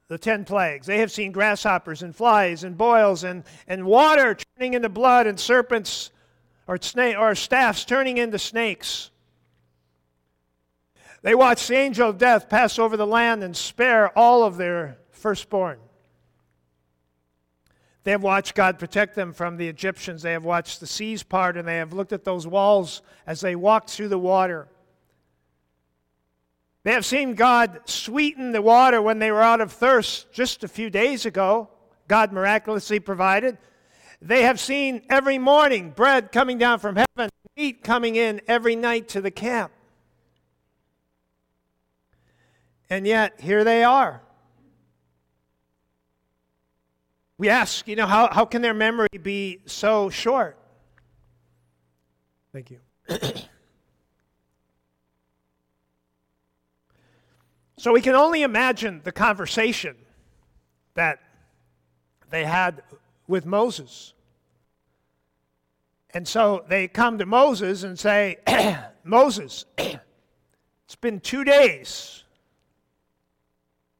the 0.07 0.17
ten 0.17 0.45
plagues. 0.45 0.85
They 0.85 0.99
have 0.99 1.11
seen 1.11 1.31
grasshoppers 1.31 2.03
and 2.03 2.15
flies 2.15 2.63
and 2.63 2.77
boils 2.77 3.23
and, 3.23 3.43
and 3.67 3.85
water 3.85 4.35
turning 4.35 4.73
into 4.73 4.89
blood 4.89 5.25
and 5.25 5.39
serpents 5.39 6.11
or, 6.67 6.77
snake, 6.79 7.17
or 7.17 7.33
staffs 7.33 7.85
turning 7.85 8.17
into 8.17 8.37
snakes. 8.37 9.09
They 11.23 11.33
watched 11.33 11.67
the 11.67 11.77
angel 11.77 12.09
of 12.09 12.17
death 12.17 12.49
pass 12.49 12.77
over 12.77 12.97
the 12.97 13.07
land 13.07 13.43
and 13.43 13.55
spare 13.55 14.15
all 14.17 14.43
of 14.43 14.57
their 14.57 14.97
firstborn. 15.23 15.79
They 18.03 18.11
have 18.11 18.21
watched 18.21 18.55
God 18.55 18.77
protect 18.77 19.15
them 19.15 19.31
from 19.31 19.55
the 19.55 19.69
Egyptians. 19.69 20.21
They 20.21 20.33
have 20.33 20.43
watched 20.43 20.81
the 20.81 20.85
seas 20.85 21.23
part 21.23 21.55
and 21.55 21.65
they 21.65 21.77
have 21.77 21.93
looked 21.93 22.11
at 22.11 22.25
those 22.25 22.45
walls 22.45 23.01
as 23.25 23.39
they 23.39 23.55
walked 23.55 23.89
through 23.89 24.09
the 24.09 24.19
water. 24.19 24.67
They 26.83 26.91
have 26.91 27.05
seen 27.05 27.35
God 27.35 27.79
sweeten 27.85 28.51
the 28.51 28.61
water 28.61 29.01
when 29.01 29.19
they 29.19 29.31
were 29.31 29.41
out 29.41 29.61
of 29.61 29.71
thirst 29.71 30.29
just 30.33 30.65
a 30.65 30.67
few 30.67 30.89
days 30.89 31.25
ago. 31.25 31.69
God 32.09 32.33
miraculously 32.33 32.99
provided. 32.99 33.57
They 34.21 34.41
have 34.43 34.59
seen 34.59 35.03
every 35.09 35.37
morning 35.37 35.91
bread 35.91 36.33
coming 36.33 36.57
down 36.57 36.79
from 36.79 36.97
heaven, 36.97 37.29
meat 37.55 37.81
coming 37.81 38.17
in 38.17 38.41
every 38.45 38.75
night 38.75 39.07
to 39.09 39.21
the 39.21 39.31
camp. 39.31 39.71
And 42.89 43.07
yet, 43.07 43.39
here 43.39 43.63
they 43.63 43.85
are. 43.85 44.21
We 47.37 47.49
ask, 47.49 47.87
you 47.87 47.95
know, 47.95 48.05
how, 48.07 48.31
how 48.31 48.45
can 48.45 48.61
their 48.61 48.73
memory 48.73 49.07
be 49.21 49.59
so 49.65 50.09
short? 50.09 50.57
Thank 52.51 52.71
you. 52.71 52.79
so 57.77 57.91
we 57.91 58.01
can 58.01 58.15
only 58.15 58.43
imagine 58.43 59.01
the 59.03 59.11
conversation 59.11 59.95
that 60.93 61.19
they 62.29 62.45
had 62.45 62.83
with 63.27 63.45
Moses. 63.45 64.13
And 66.11 66.27
so 66.27 66.63
they 66.67 66.87
come 66.87 67.17
to 67.17 67.25
Moses 67.25 67.83
and 67.83 67.97
say, 67.97 68.37
Moses, 69.03 69.65
it's 69.77 70.95
been 71.01 71.19
two 71.19 71.43
days 71.43 72.22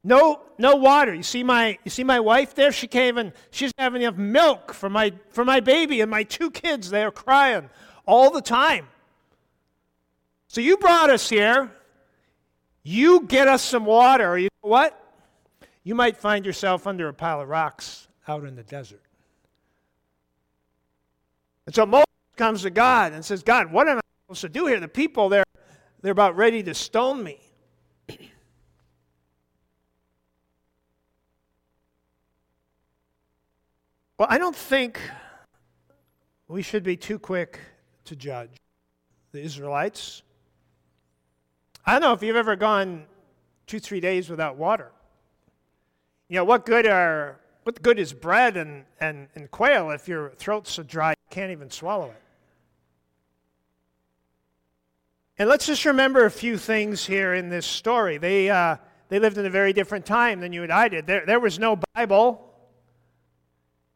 no, 0.04 0.42
no 0.58 0.76
water. 0.76 1.14
You 1.14 1.22
see 1.22 1.42
my 1.42 1.78
you 1.82 1.90
see 1.90 2.04
my 2.04 2.20
wife 2.20 2.54
there? 2.54 2.70
She 2.70 2.86
can't 2.86 3.08
even 3.08 3.32
she's 3.50 3.72
having 3.78 4.02
enough 4.02 4.16
milk 4.16 4.74
for 4.74 4.90
my 4.90 5.14
for 5.30 5.44
my 5.44 5.60
baby 5.60 6.02
and 6.02 6.10
my 6.10 6.22
two 6.22 6.50
kids. 6.50 6.90
They 6.90 7.02
are 7.02 7.10
crying 7.10 7.70
all 8.06 8.30
the 8.30 8.42
time. 8.42 8.88
So 10.48 10.60
you 10.60 10.76
brought 10.76 11.08
us 11.10 11.28
here. 11.28 11.72
You 12.82 13.22
get 13.22 13.48
us 13.48 13.62
some 13.62 13.86
water, 13.86 14.38
you 14.38 14.50
know 14.62 14.68
what? 14.68 15.00
You 15.84 15.94
might 15.94 16.18
find 16.18 16.44
yourself 16.44 16.86
under 16.86 17.08
a 17.08 17.14
pile 17.14 17.40
of 17.40 17.48
rocks 17.48 18.08
out 18.28 18.44
in 18.44 18.56
the 18.56 18.62
desert. 18.62 19.00
And 21.64 21.74
so 21.74 21.86
Moses 21.86 22.04
comes 22.36 22.62
to 22.62 22.70
God 22.70 23.12
and 23.12 23.24
says, 23.24 23.42
God, 23.42 23.72
what 23.72 23.88
am 23.88 23.98
I 23.98 24.00
supposed 24.26 24.42
to 24.42 24.48
do 24.50 24.66
here? 24.66 24.80
The 24.80 24.88
people, 24.88 25.30
they're, 25.30 25.44
they're 26.02 26.12
about 26.12 26.36
ready 26.36 26.62
to 26.62 26.74
stone 26.74 27.22
me. 27.22 27.38
Well, 34.16 34.28
I 34.30 34.38
don't 34.38 34.54
think 34.54 35.00
we 36.46 36.62
should 36.62 36.84
be 36.84 36.96
too 36.96 37.18
quick 37.18 37.58
to 38.04 38.14
judge 38.14 38.50
the 39.32 39.40
Israelites. 39.40 40.22
I 41.84 41.92
don't 41.92 42.02
know 42.02 42.12
if 42.12 42.22
you've 42.22 42.36
ever 42.36 42.54
gone 42.54 43.06
two, 43.66 43.80
three 43.80 43.98
days 43.98 44.30
without 44.30 44.56
water. 44.56 44.92
You 46.28 46.36
know, 46.36 46.44
what 46.44 46.64
good 46.64 46.86
are 46.86 47.40
what 47.64 47.82
good 47.82 47.98
is 47.98 48.12
bread 48.12 48.56
and, 48.56 48.84
and, 49.00 49.26
and 49.34 49.50
quail 49.50 49.90
if 49.90 50.06
your 50.06 50.30
throat's 50.36 50.70
so 50.70 50.84
dry 50.84 51.10
you 51.10 51.30
can't 51.30 51.50
even 51.50 51.68
swallow 51.68 52.10
it? 52.10 52.22
And 55.38 55.48
let's 55.48 55.66
just 55.66 55.84
remember 55.86 56.24
a 56.24 56.30
few 56.30 56.56
things 56.56 57.04
here 57.04 57.34
in 57.34 57.48
this 57.48 57.66
story. 57.66 58.18
They, 58.18 58.48
uh, 58.48 58.76
they 59.08 59.18
lived 59.18 59.38
in 59.38 59.46
a 59.46 59.50
very 59.50 59.72
different 59.72 60.06
time 60.06 60.38
than 60.38 60.52
you 60.52 60.62
and 60.62 60.70
I 60.70 60.86
did. 60.86 61.06
There, 61.06 61.26
there 61.26 61.40
was 61.40 61.58
no 61.58 61.80
Bible. 61.94 62.53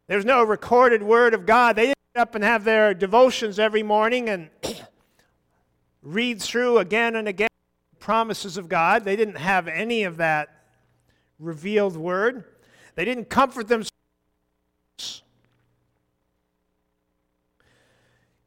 There's 0.08 0.24
no 0.24 0.42
recorded 0.42 1.02
word 1.02 1.34
of 1.34 1.44
God. 1.44 1.76
They 1.76 1.86
didn't 1.88 1.98
get 2.14 2.22
up 2.22 2.34
and 2.34 2.42
have 2.42 2.64
their 2.64 2.94
devotions 2.94 3.58
every 3.58 3.82
morning 3.82 4.30
and 4.30 4.48
read 6.02 6.40
through 6.40 6.78
again 6.78 7.14
and 7.14 7.28
again 7.28 7.48
promises 8.00 8.56
of 8.56 8.70
God. 8.70 9.04
They 9.04 9.16
didn't 9.16 9.36
have 9.36 9.68
any 9.68 10.04
of 10.04 10.16
that 10.16 10.64
revealed 11.38 11.94
word. 11.94 12.44
They 12.94 13.04
didn't 13.04 13.28
comfort 13.28 13.68
themselves. 13.68 13.92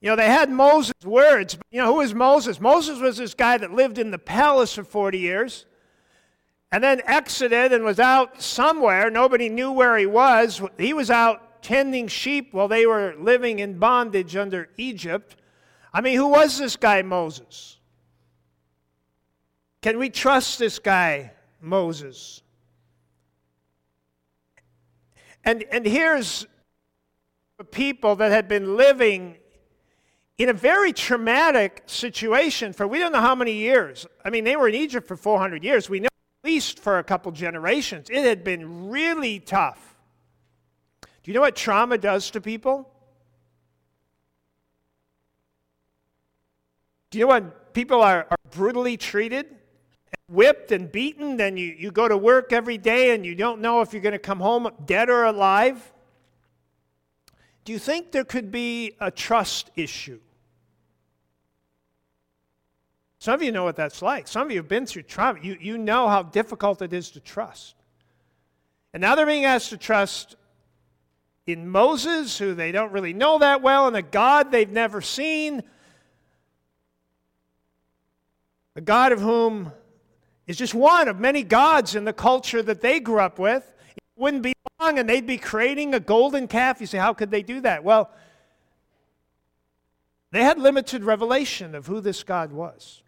You 0.01 0.09
know, 0.09 0.15
they 0.15 0.25
had 0.25 0.49
Moses' 0.49 1.05
words. 1.05 1.53
But, 1.53 1.67
you 1.69 1.79
know, 1.79 1.93
who 1.93 2.01
is 2.01 2.15
Moses? 2.15 2.59
Moses 2.59 2.99
was 2.99 3.17
this 3.17 3.35
guy 3.35 3.59
that 3.59 3.71
lived 3.71 3.99
in 3.99 4.09
the 4.09 4.17
palace 4.17 4.73
for 4.73 4.83
40 4.83 5.19
years 5.19 5.67
and 6.71 6.83
then 6.83 7.03
exited 7.05 7.71
and 7.71 7.83
was 7.83 7.99
out 7.99 8.41
somewhere. 8.41 9.11
Nobody 9.11 9.47
knew 9.47 9.71
where 9.71 9.95
he 9.95 10.07
was. 10.07 10.59
He 10.79 10.93
was 10.93 11.11
out 11.11 11.50
tending 11.61 12.07
sheep 12.07 12.53
while 12.53 12.67
they 12.67 12.85
were 12.85 13.15
living 13.17 13.59
in 13.59 13.79
bondage 13.79 14.35
under 14.35 14.69
Egypt. 14.77 15.35
I 15.93 16.01
mean, 16.01 16.17
who 16.17 16.27
was 16.27 16.57
this 16.57 16.75
guy, 16.75 17.01
Moses? 17.01 17.77
Can 19.81 19.97
we 19.97 20.09
trust 20.09 20.59
this 20.59 20.79
guy, 20.79 21.31
Moses? 21.59 22.43
And, 25.43 25.63
and 25.71 25.85
here's 25.85 26.45
people 27.71 28.15
that 28.17 28.31
had 28.31 28.47
been 28.47 28.77
living 28.77 29.37
in 30.37 30.49
a 30.49 30.53
very 30.53 30.93
traumatic 30.93 31.83
situation 31.85 32.73
for 32.73 32.87
we 32.87 32.97
don't 32.97 33.11
know 33.11 33.21
how 33.21 33.35
many 33.35 33.53
years. 33.53 34.07
I 34.25 34.29
mean, 34.29 34.43
they 34.43 34.55
were 34.55 34.67
in 34.67 34.75
Egypt 34.75 35.07
for 35.07 35.15
400 35.15 35.63
years. 35.63 35.89
We 35.89 35.99
know 35.99 36.05
at 36.07 36.47
least 36.47 36.79
for 36.79 36.97
a 36.97 37.03
couple 37.03 37.31
generations. 37.31 38.09
It 38.09 38.23
had 38.23 38.43
been 38.43 38.89
really 38.89 39.39
tough. 39.39 39.90
Do 41.23 41.31
you 41.31 41.35
know 41.35 41.41
what 41.41 41.55
trauma 41.55 41.97
does 41.97 42.31
to 42.31 42.41
people? 42.41 42.89
Do 47.11 47.19
you 47.19 47.25
know 47.25 47.31
when 47.31 47.51
people 47.73 48.01
are, 48.01 48.25
are 48.29 48.37
brutally 48.51 48.97
treated, 48.97 49.45
whipped 50.27 50.71
and 50.71 50.91
beaten, 50.91 51.37
then 51.37 51.57
you, 51.57 51.75
you 51.77 51.91
go 51.91 52.07
to 52.07 52.17
work 52.17 52.53
every 52.53 52.77
day 52.77 53.13
and 53.13 53.25
you 53.25 53.35
don't 53.35 53.61
know 53.61 53.81
if 53.81 53.93
you're 53.93 54.01
going 54.01 54.13
to 54.13 54.19
come 54.19 54.39
home 54.39 54.69
dead 54.85 55.09
or 55.09 55.25
alive? 55.25 55.93
Do 57.65 57.73
you 57.73 57.79
think 57.79 58.11
there 58.11 58.23
could 58.23 58.49
be 58.49 58.93
a 58.99 59.11
trust 59.11 59.69
issue? 59.75 60.19
Some 63.19 63.35
of 63.35 63.43
you 63.43 63.51
know 63.51 63.63
what 63.63 63.75
that's 63.75 64.01
like. 64.01 64.27
Some 64.27 64.47
of 64.47 64.51
you 64.51 64.57
have 64.57 64.67
been 64.67 64.87
through 64.87 65.03
trauma. 65.03 65.39
You, 65.43 65.55
you 65.61 65.77
know 65.77 66.07
how 66.07 66.23
difficult 66.23 66.81
it 66.81 66.91
is 66.91 67.11
to 67.11 67.19
trust. 67.19 67.75
And 68.93 69.01
now 69.01 69.13
they're 69.13 69.27
being 69.27 69.45
asked 69.45 69.69
to 69.69 69.77
trust 69.77 70.35
in 71.47 71.67
Moses, 71.67 72.37
who 72.37 72.53
they 72.53 72.71
don't 72.71 72.91
really 72.91 73.13
know 73.13 73.39
that 73.39 73.61
well, 73.61 73.87
and 73.87 73.95
a 73.95 74.01
God 74.01 74.51
they've 74.51 74.69
never 74.69 75.01
seen, 75.01 75.63
a 78.75 78.81
God 78.81 79.11
of 79.11 79.19
whom 79.19 79.71
is 80.47 80.57
just 80.57 80.73
one 80.73 81.07
of 81.07 81.19
many 81.19 81.43
gods 81.43 81.95
in 81.95 82.05
the 82.05 82.13
culture 82.13 82.61
that 82.61 82.81
they 82.81 82.99
grew 82.99 83.19
up 83.19 83.39
with. 83.39 83.71
It 83.95 84.03
wouldn't 84.15 84.43
be 84.43 84.53
long, 84.79 84.99
and 84.99 85.09
they'd 85.09 85.27
be 85.27 85.37
creating 85.37 85.93
a 85.93 85.99
golden 85.99 86.47
calf. 86.47 86.79
You 86.79 86.87
say, 86.87 86.97
how 86.97 87.13
could 87.13 87.31
they 87.31 87.41
do 87.41 87.61
that? 87.61 87.83
Well, 87.83 88.11
they 90.31 90.43
had 90.43 90.57
limited 90.57 91.03
revelation 91.03 91.75
of 91.75 91.87
who 91.87 91.99
this 91.99 92.23
God 92.23 92.51
was. 92.51 93.00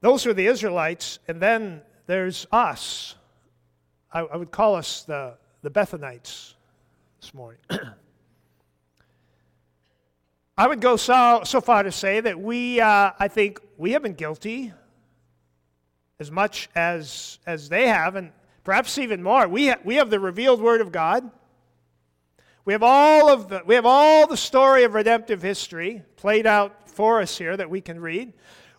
Those 0.00 0.24
were 0.24 0.32
the 0.32 0.46
Israelites, 0.46 1.18
and 1.28 1.40
then 1.40 1.82
there's 2.06 2.46
us. 2.50 3.16
I, 4.12 4.20
I 4.20 4.36
would 4.36 4.50
call 4.50 4.74
us 4.74 5.02
the, 5.02 5.34
the 5.62 5.70
Bethanites 5.70 6.54
this 7.20 7.34
morning. 7.34 7.60
I 10.56 10.66
would 10.66 10.80
go 10.80 10.96
so, 10.96 11.42
so 11.44 11.60
far 11.60 11.82
to 11.82 11.92
say 11.92 12.20
that 12.20 12.40
we, 12.40 12.80
uh, 12.80 13.12
I 13.18 13.28
think, 13.28 13.60
we 13.76 13.92
have 13.92 14.02
been 14.02 14.14
guilty 14.14 14.72
as 16.18 16.30
much 16.30 16.68
as, 16.74 17.38
as 17.46 17.68
they 17.68 17.86
have, 17.88 18.16
and 18.16 18.32
perhaps 18.64 18.98
even 18.98 19.22
more. 19.22 19.48
We, 19.48 19.68
ha- 19.68 19.80
we 19.84 19.96
have 19.96 20.10
the 20.10 20.20
revealed 20.20 20.60
Word 20.62 20.80
of 20.80 20.92
God. 20.92 21.30
We 22.64 22.72
have 22.74 22.82
all 22.82 23.30
of 23.30 23.48
the 23.48 23.62
we 23.64 23.74
have 23.74 23.86
all 23.86 24.26
the 24.26 24.36
story 24.36 24.84
of 24.84 24.92
redemptive 24.94 25.40
history 25.40 26.02
played 26.16 26.46
out 26.46 26.88
for 26.88 27.22
us 27.22 27.36
here 27.38 27.56
that 27.56 27.70
we 27.70 27.80
can 27.80 27.98
read. 27.98 28.34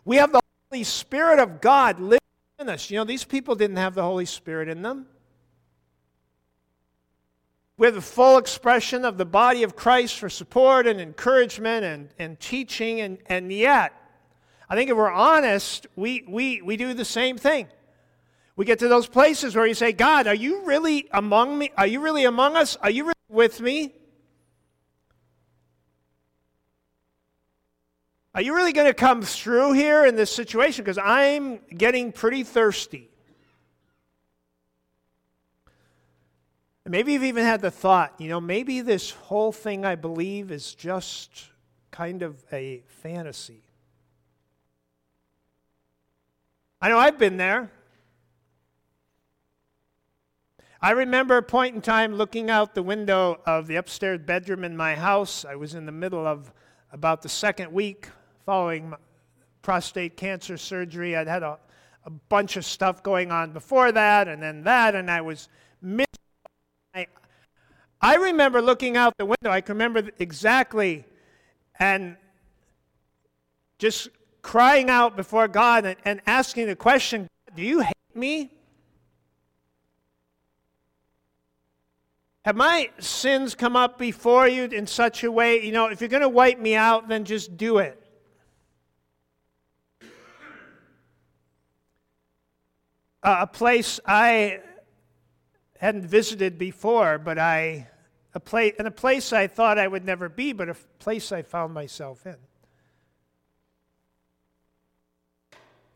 We 0.05 0.17
have 0.17 0.31
the 0.31 0.39
Holy 0.71 0.85
Spirit 0.85 1.39
of 1.39 1.59
God 1.59 1.99
living 1.99 2.19
in 2.57 2.69
us. 2.69 2.89
You 2.89 2.97
know, 2.97 3.03
these 3.03 3.25
people 3.25 3.55
didn't 3.55 3.75
have 3.75 3.93
the 3.93 4.03
Holy 4.03 4.23
Spirit 4.23 4.69
in 4.69 4.81
them. 4.81 5.05
We 7.75 7.87
have 7.87 7.93
the 7.93 8.01
full 8.01 8.37
expression 8.37 9.03
of 9.03 9.17
the 9.17 9.25
body 9.25 9.63
of 9.63 9.75
Christ 9.75 10.17
for 10.17 10.29
support 10.29 10.87
and 10.87 11.01
encouragement 11.01 11.83
and, 11.83 12.09
and 12.17 12.39
teaching, 12.39 13.01
and, 13.01 13.17
and 13.25 13.51
yet, 13.51 13.91
I 14.69 14.75
think 14.75 14.89
if 14.89 14.95
we're 14.95 15.11
honest, 15.11 15.87
we, 15.97 16.23
we, 16.25 16.61
we 16.61 16.77
do 16.77 16.93
the 16.93 17.03
same 17.03 17.37
thing. 17.37 17.67
We 18.55 18.63
get 18.63 18.79
to 18.79 18.87
those 18.87 19.07
places 19.07 19.57
where 19.57 19.65
you 19.65 19.73
say, 19.73 19.91
God, 19.91 20.25
are 20.25 20.35
you 20.35 20.63
really 20.63 21.09
among 21.11 21.57
me? 21.57 21.71
Are 21.75 21.87
you 21.87 21.99
really 21.99 22.23
among 22.23 22.55
us? 22.55 22.77
Are 22.77 22.89
you 22.89 23.03
really 23.03 23.13
with 23.27 23.59
me? 23.59 23.93
Are 28.33 28.41
you 28.41 28.55
really 28.55 28.71
going 28.71 28.87
to 28.87 28.93
come 28.93 29.21
through 29.21 29.73
here 29.73 30.05
in 30.05 30.15
this 30.15 30.33
situation? 30.33 30.85
Because 30.85 30.97
I'm 30.97 31.59
getting 31.67 32.13
pretty 32.13 32.43
thirsty. 32.43 33.09
And 36.85 36.91
maybe 36.93 37.13
you've 37.13 37.25
even 37.25 37.43
had 37.43 37.61
the 37.61 37.71
thought, 37.71 38.15
you 38.19 38.29
know, 38.29 38.39
maybe 38.39 38.81
this 38.81 39.11
whole 39.11 39.51
thing 39.51 39.85
I 39.85 39.95
believe 39.95 40.49
is 40.49 40.73
just 40.73 41.49
kind 41.91 42.23
of 42.23 42.41
a 42.53 42.83
fantasy. 42.87 43.63
I 46.81 46.89
know 46.89 46.97
I've 46.97 47.19
been 47.19 47.37
there. 47.37 47.69
I 50.81 50.91
remember 50.91 51.37
a 51.37 51.43
point 51.43 51.75
in 51.75 51.81
time 51.81 52.15
looking 52.15 52.49
out 52.49 52.73
the 52.73 52.81
window 52.81 53.39
of 53.45 53.67
the 53.67 53.75
upstairs 53.75 54.19
bedroom 54.25 54.63
in 54.63 54.75
my 54.75 54.95
house. 54.95 55.45
I 55.45 55.55
was 55.55 55.75
in 55.75 55.85
the 55.85 55.91
middle 55.91 56.25
of 56.25 56.51
about 56.91 57.21
the 57.21 57.29
second 57.29 57.71
week 57.71 58.07
following 58.45 58.93
prostate 59.61 60.17
cancer 60.17 60.57
surgery. 60.57 61.15
I'd 61.15 61.27
had 61.27 61.43
a, 61.43 61.57
a 62.05 62.09
bunch 62.09 62.57
of 62.57 62.65
stuff 62.65 63.03
going 63.03 63.31
on 63.31 63.51
before 63.51 63.91
that, 63.91 64.27
and 64.27 64.41
then 64.41 64.63
that, 64.63 64.95
and 64.95 65.09
I 65.09 65.21
was 65.21 65.49
miserable. 65.81 66.07
I, 66.93 67.07
I 68.01 68.15
remember 68.15 68.61
looking 68.61 68.97
out 68.97 69.13
the 69.17 69.25
window. 69.25 69.51
I 69.51 69.61
can 69.61 69.75
remember 69.75 70.09
exactly, 70.19 71.05
and 71.79 72.17
just 73.77 74.09
crying 74.41 74.89
out 74.89 75.15
before 75.15 75.47
God 75.47 75.85
and, 75.85 75.95
and 76.05 76.21
asking 76.25 76.67
the 76.67 76.75
question 76.75 77.27
Do 77.55 77.63
you 77.63 77.81
hate 77.81 77.93
me? 78.15 78.51
Have 82.43 82.55
my 82.55 82.89
sins 82.97 83.53
come 83.53 83.75
up 83.75 83.99
before 83.99 84.47
you 84.47 84.63
in 84.63 84.87
such 84.87 85.23
a 85.23 85.31
way, 85.31 85.63
you 85.63 85.71
know, 85.71 85.87
if 85.87 86.01
you're 86.01 86.09
going 86.09 86.23
to 86.23 86.29
wipe 86.29 86.57
me 86.57 86.73
out, 86.73 87.07
then 87.07 87.23
just 87.23 87.55
do 87.55 87.77
it. 87.77 88.01
A 93.23 93.47
place 93.47 93.99
I 94.05 94.59
hadn't 95.79 96.05
visited 96.05 96.57
before, 96.57 97.17
but 97.17 97.37
I 97.37 97.87
a 98.33 98.39
place 98.39 98.75
and 98.77 98.87
a 98.87 98.91
place 98.91 99.33
I 99.33 99.47
thought 99.47 99.77
I 99.77 99.87
would 99.87 100.05
never 100.05 100.29
be, 100.29 100.53
but 100.53 100.69
a 100.69 100.75
place 100.99 101.31
I 101.31 101.41
found 101.41 101.73
myself 101.73 102.25
in. 102.25 102.37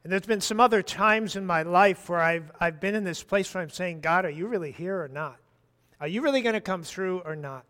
And 0.03 0.11
there's 0.11 0.25
been 0.25 0.41
some 0.41 0.59
other 0.59 0.83
times 0.83 1.35
in 1.35 1.45
my 1.45 1.63
life 1.63 2.09
where 2.09 2.19
I've, 2.19 2.51
I've 2.59 2.79
been 2.79 2.93
in 2.93 3.03
this 3.03 3.23
place 3.23 3.51
where 3.53 3.63
I'm 3.63 3.71
saying, 3.71 4.01
God, 4.01 4.23
are 4.25 4.29
you 4.29 4.45
really 4.47 4.71
here 4.71 5.01
or 5.01 5.07
not? 5.07 5.37
Are 5.99 6.07
you 6.07 6.21
really 6.21 6.41
going 6.41 6.53
to 6.53 6.61
come 6.61 6.83
through 6.83 7.21
or 7.25 7.35
not? 7.35 7.65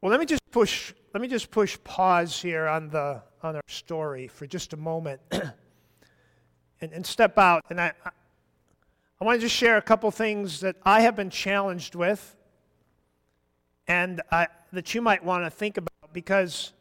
Well, 0.00 0.10
let 0.10 0.20
me 0.20 0.24
just 0.24 0.40
push, 0.50 0.94
let 1.12 1.20
me 1.20 1.28
just 1.28 1.50
push 1.50 1.76
pause 1.84 2.40
here 2.40 2.66
on 2.66 2.88
the 2.88 3.22
on 3.42 3.56
our 3.56 3.62
story 3.68 4.28
for 4.28 4.46
just 4.46 4.72
a 4.72 4.76
moment 4.76 5.20
and, 5.30 6.92
and 6.92 7.06
step 7.06 7.38
out. 7.38 7.64
And 7.70 7.80
I, 7.80 7.92
I 9.20 9.24
want 9.24 9.40
to 9.40 9.46
just 9.46 9.54
share 9.54 9.76
a 9.76 9.82
couple 9.82 10.10
things 10.10 10.60
that 10.60 10.76
I 10.84 11.02
have 11.02 11.16
been 11.16 11.30
challenged 11.30 11.94
with 11.94 12.36
and 13.86 14.22
I, 14.30 14.46
that 14.72 14.94
you 14.94 15.02
might 15.02 15.24
want 15.24 15.44
to 15.44 15.50
think 15.50 15.76
about 15.76 16.12
because 16.12 16.72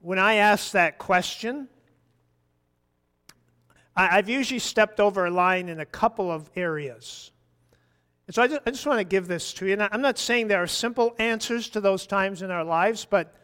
when 0.00 0.18
I 0.18 0.34
ask 0.34 0.72
that 0.72 0.98
question, 0.98 1.68
I, 3.94 4.18
I've 4.18 4.28
usually 4.28 4.58
stepped 4.58 5.00
over 5.00 5.26
a 5.26 5.30
line 5.30 5.68
in 5.68 5.80
a 5.80 5.86
couple 5.86 6.30
of 6.30 6.50
areas. 6.56 7.30
And 8.26 8.34
so 8.34 8.42
I 8.42 8.46
just, 8.46 8.60
I 8.66 8.70
just 8.70 8.86
want 8.86 8.98
to 8.98 9.04
give 9.04 9.28
this 9.28 9.52
to 9.54 9.66
you. 9.66 9.74
And 9.74 9.82
I'm 9.82 10.00
not 10.00 10.18
saying 10.18 10.48
there 10.48 10.62
are 10.62 10.66
simple 10.66 11.14
answers 11.18 11.68
to 11.70 11.80
those 11.80 12.06
times 12.06 12.42
in 12.42 12.50
our 12.50 12.64
lives, 12.64 13.06
but 13.08 13.34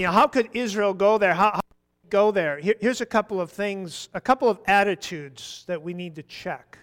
you 0.00 0.06
know, 0.06 0.12
how 0.12 0.26
could 0.26 0.48
Israel 0.54 0.94
go 0.94 1.18
there? 1.18 1.34
How, 1.34 1.50
how 1.50 1.60
go 2.08 2.30
there? 2.30 2.58
Here, 2.58 2.74
here's 2.80 3.02
a 3.02 3.06
couple 3.06 3.38
of 3.38 3.50
things, 3.50 4.08
a 4.14 4.20
couple 4.20 4.48
of 4.48 4.58
attitudes 4.66 5.64
that 5.66 5.82
we 5.82 5.92
need 5.92 6.14
to 6.14 6.22
check. 6.22 6.78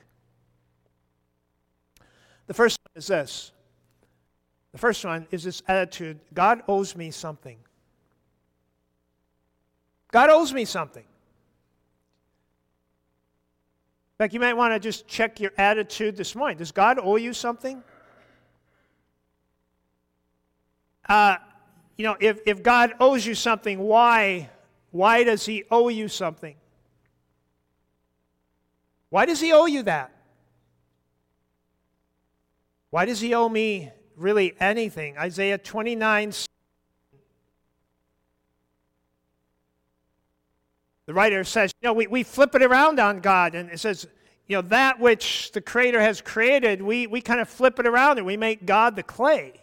The 2.45 2.53
first 2.53 2.77
one 2.83 2.91
is 2.95 3.07
this. 3.07 3.51
The 4.71 4.77
first 4.77 5.03
one 5.03 5.25
is 5.31 5.43
this 5.43 5.63
attitude 5.67 6.19
God 6.31 6.61
owes 6.67 6.95
me 6.95 7.09
something. 7.09 7.57
God 10.11 10.29
owes 10.29 10.53
me 10.53 10.63
something. 10.63 11.01
In 11.01 11.07
fact, 14.19 14.35
you 14.35 14.39
might 14.39 14.53
want 14.53 14.75
to 14.75 14.79
just 14.79 15.07
check 15.07 15.39
your 15.39 15.53
attitude 15.57 16.17
this 16.17 16.35
morning. 16.35 16.59
Does 16.59 16.71
God 16.71 16.99
owe 17.01 17.15
you 17.15 17.33
something? 17.33 17.81
Uh, 21.09 21.37
you 21.97 22.05
know, 22.05 22.15
if, 22.19 22.39
if 22.45 22.61
God 22.63 22.93
owes 22.99 23.25
you 23.25 23.35
something, 23.35 23.79
why? 23.79 24.49
Why 24.91 25.23
does 25.23 25.45
He 25.45 25.63
owe 25.71 25.89
you 25.89 26.07
something? 26.07 26.55
Why 29.09 29.25
does 29.25 29.41
He 29.41 29.51
owe 29.51 29.65
you 29.65 29.83
that? 29.83 30.11
Why 32.91 33.05
does 33.05 33.19
He 33.19 33.33
owe 33.33 33.49
me 33.49 33.91
really 34.15 34.53
anything? 34.59 35.17
Isaiah 35.17 35.57
29 35.57 36.33
The 41.07 41.13
writer 41.13 41.45
says, 41.45 41.71
you 41.81 41.87
know, 41.87 41.93
we, 41.93 42.05
we 42.07 42.23
flip 42.23 42.53
it 42.53 42.61
around 42.61 42.99
on 42.99 43.21
God, 43.21 43.55
and 43.55 43.69
it 43.71 43.79
says, 43.79 44.05
you 44.45 44.57
know, 44.57 44.61
that 44.63 44.99
which 44.99 45.53
the 45.53 45.61
Creator 45.61 46.01
has 46.01 46.19
created, 46.19 46.81
we, 46.81 47.07
we 47.07 47.21
kind 47.21 47.39
of 47.39 47.47
flip 47.47 47.79
it 47.79 47.87
around 47.87 48.17
and 48.17 48.27
we 48.27 48.35
make 48.35 48.65
God 48.65 48.97
the 48.97 49.03
clay. 49.03 49.53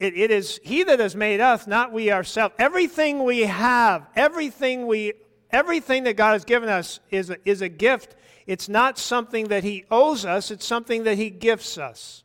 It, 0.00 0.16
it 0.16 0.30
is 0.30 0.58
He 0.64 0.82
that 0.82 0.98
has 0.98 1.14
made 1.14 1.40
us, 1.40 1.66
not 1.66 1.92
we 1.92 2.10
ourselves. 2.10 2.54
Everything 2.58 3.22
we 3.22 3.42
have, 3.42 4.06
everything 4.16 4.86
we, 4.86 5.12
everything 5.50 6.04
that 6.04 6.16
God 6.16 6.32
has 6.32 6.44
given 6.44 6.68
us 6.68 6.98
is 7.10 7.30
a, 7.30 7.36
is 7.48 7.62
a 7.62 7.68
gift. 7.68 8.16
It's 8.46 8.68
not 8.68 8.98
something 8.98 9.48
that 9.48 9.62
He 9.62 9.84
owes 9.90 10.24
us. 10.24 10.50
It's 10.50 10.66
something 10.66 11.04
that 11.04 11.16
He 11.16 11.30
gifts 11.30 11.78
us. 11.78 12.24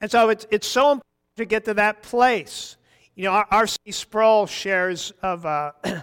And 0.00 0.10
so 0.10 0.28
it's, 0.28 0.46
it's 0.50 0.68
so 0.68 0.92
important 0.92 1.04
to 1.36 1.44
get 1.46 1.64
to 1.64 1.74
that 1.74 2.02
place. 2.02 2.76
You 3.16 3.24
know, 3.24 3.44
R.C. 3.50 3.90
Sproul 3.90 4.46
shares 4.46 5.12
of, 5.22 5.46
uh, 5.46 5.72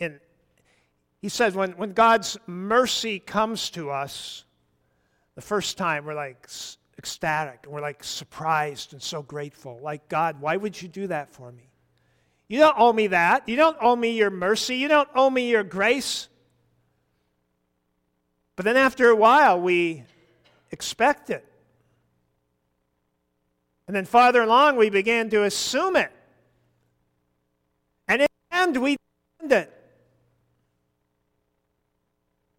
And 0.00 0.20
he 1.20 1.28
says 1.28 1.54
when, 1.54 1.72
when 1.72 1.92
God's 1.92 2.36
mercy 2.46 3.18
comes 3.18 3.70
to 3.70 3.90
us, 3.90 4.44
the 5.34 5.42
first 5.42 5.78
time 5.78 6.04
we're 6.04 6.14
like 6.14 6.46
ecstatic 6.98 7.60
and 7.64 7.72
we're 7.72 7.80
like 7.80 8.04
surprised 8.04 8.92
and 8.92 9.02
so 9.02 9.22
grateful. 9.22 9.78
Like, 9.82 10.08
God, 10.08 10.40
why 10.40 10.56
would 10.56 10.80
you 10.80 10.88
do 10.88 11.06
that 11.08 11.32
for 11.32 11.50
me? 11.50 11.70
You 12.48 12.58
don't 12.58 12.76
owe 12.78 12.92
me 12.92 13.08
that. 13.08 13.48
You 13.48 13.56
don't 13.56 13.76
owe 13.80 13.96
me 13.96 14.16
your 14.16 14.30
mercy. 14.30 14.76
You 14.76 14.88
don't 14.88 15.08
owe 15.14 15.30
me 15.30 15.50
your 15.50 15.64
grace. 15.64 16.28
But 18.56 18.64
then 18.64 18.76
after 18.76 19.08
a 19.08 19.16
while, 19.16 19.60
we 19.60 20.04
expect 20.70 21.30
it. 21.30 21.44
And 23.86 23.96
then 23.96 24.04
farther 24.04 24.42
along, 24.42 24.76
we 24.76 24.90
began 24.90 25.30
to 25.30 25.44
assume 25.44 25.96
it. 25.96 26.12
And 28.08 28.22
in 28.22 28.28
the 28.50 28.56
end, 28.56 28.76
we 28.76 28.96
demand 29.40 29.64
it. 29.64 29.74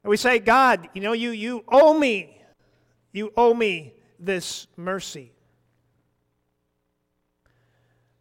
And 0.03 0.09
we 0.09 0.17
say, 0.17 0.39
God, 0.39 0.89
you 0.93 1.01
know, 1.01 1.13
you, 1.13 1.31
you 1.31 1.63
owe 1.67 1.97
me. 1.97 2.37
You 3.11 3.31
owe 3.37 3.53
me 3.53 3.93
this 4.19 4.67
mercy. 4.75 5.31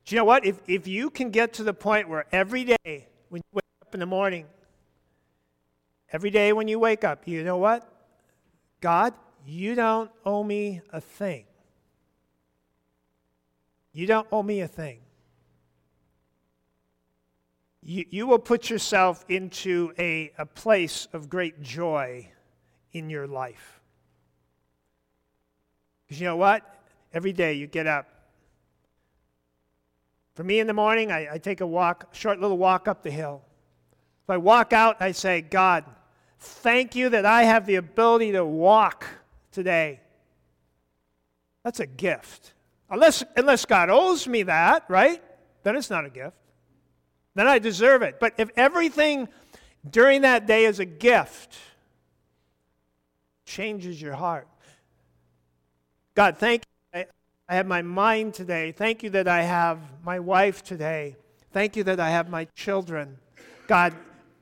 Do 0.04 0.14
you 0.14 0.20
know 0.20 0.24
what? 0.24 0.44
If, 0.44 0.60
if 0.66 0.86
you 0.86 1.10
can 1.10 1.30
get 1.30 1.54
to 1.54 1.64
the 1.64 1.72
point 1.72 2.08
where 2.08 2.26
every 2.30 2.64
day 2.64 3.08
when 3.28 3.40
you 3.40 3.50
wake 3.52 3.64
up 3.82 3.94
in 3.94 4.00
the 4.00 4.06
morning, 4.06 4.46
every 6.12 6.30
day 6.30 6.52
when 6.52 6.68
you 6.68 6.78
wake 6.78 7.04
up, 7.04 7.26
you 7.26 7.42
know 7.42 7.56
what? 7.56 7.88
God, 8.80 9.14
you 9.46 9.74
don't 9.74 10.10
owe 10.24 10.44
me 10.44 10.82
a 10.92 11.00
thing. 11.00 11.44
You 13.92 14.06
don't 14.06 14.26
owe 14.30 14.42
me 14.42 14.60
a 14.60 14.68
thing. 14.68 14.98
You, 17.82 18.04
you 18.10 18.26
will 18.26 18.38
put 18.38 18.68
yourself 18.70 19.24
into 19.28 19.92
a, 19.98 20.32
a 20.36 20.46
place 20.46 21.06
of 21.12 21.28
great 21.28 21.62
joy 21.62 22.28
in 22.92 23.08
your 23.08 23.26
life. 23.26 23.73
Because 26.06 26.20
you 26.20 26.26
know 26.26 26.36
what? 26.36 26.62
Every 27.12 27.32
day 27.32 27.54
you 27.54 27.66
get 27.66 27.86
up. 27.86 28.08
For 30.34 30.42
me 30.42 30.58
in 30.58 30.66
the 30.66 30.74
morning, 30.74 31.12
I, 31.12 31.34
I 31.34 31.38
take 31.38 31.60
a 31.60 31.66
walk, 31.66 32.14
short 32.14 32.40
little 32.40 32.58
walk 32.58 32.88
up 32.88 33.02
the 33.02 33.10
hill. 33.10 33.42
If 34.24 34.30
I 34.30 34.36
walk 34.36 34.72
out, 34.72 34.96
I 35.00 35.12
say, 35.12 35.40
God, 35.40 35.84
thank 36.38 36.94
you 36.94 37.10
that 37.10 37.24
I 37.24 37.44
have 37.44 37.66
the 37.66 37.76
ability 37.76 38.32
to 38.32 38.44
walk 38.44 39.06
today. 39.52 40.00
That's 41.62 41.80
a 41.80 41.86
gift. 41.86 42.52
Unless, 42.90 43.24
unless 43.36 43.64
God 43.64 43.90
owes 43.90 44.26
me 44.26 44.42
that, 44.44 44.84
right? 44.88 45.22
Then 45.62 45.76
it's 45.76 45.90
not 45.90 46.04
a 46.04 46.10
gift. 46.10 46.36
Then 47.34 47.46
I 47.46 47.58
deserve 47.58 48.02
it. 48.02 48.20
But 48.20 48.34
if 48.38 48.50
everything 48.56 49.28
during 49.88 50.22
that 50.22 50.46
day 50.46 50.64
is 50.64 50.78
a 50.78 50.84
gift, 50.84 51.56
changes 53.44 54.00
your 54.00 54.14
heart. 54.14 54.48
God, 56.14 56.38
thank 56.38 56.62
you. 56.62 57.04
I 57.46 57.56
have 57.56 57.66
my 57.66 57.82
mind 57.82 58.32
today. 58.32 58.72
Thank 58.72 59.02
you 59.02 59.10
that 59.10 59.28
I 59.28 59.42
have 59.42 59.78
my 60.02 60.18
wife 60.18 60.62
today. 60.62 61.16
Thank 61.52 61.76
you 61.76 61.84
that 61.84 62.00
I 62.00 62.08
have 62.08 62.30
my 62.30 62.46
children. 62.56 63.18
God, 63.66 63.94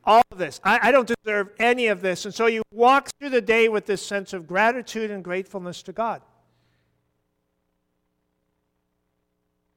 all 0.05 0.23
of 0.31 0.39
this. 0.39 0.61
I, 0.63 0.89
I, 0.89 0.93
don't 0.93 1.11
deserve 1.25 1.51
any 1.59 1.89
of 1.89 2.01
this. 2.01 2.25
And 2.25 2.35
so 2.35 2.47
you 2.47 2.63
walk 2.73 3.11
through 3.19 3.31
the 3.31 3.41
day 3.41 3.69
with 3.69 3.87
this 3.87 4.05
sense 4.05 4.33
of 4.33 4.47
gratitude 4.47 5.11
and 5.11 5.25
gratefulness 5.25 5.83
to 5.85 5.93
God. 5.93 6.23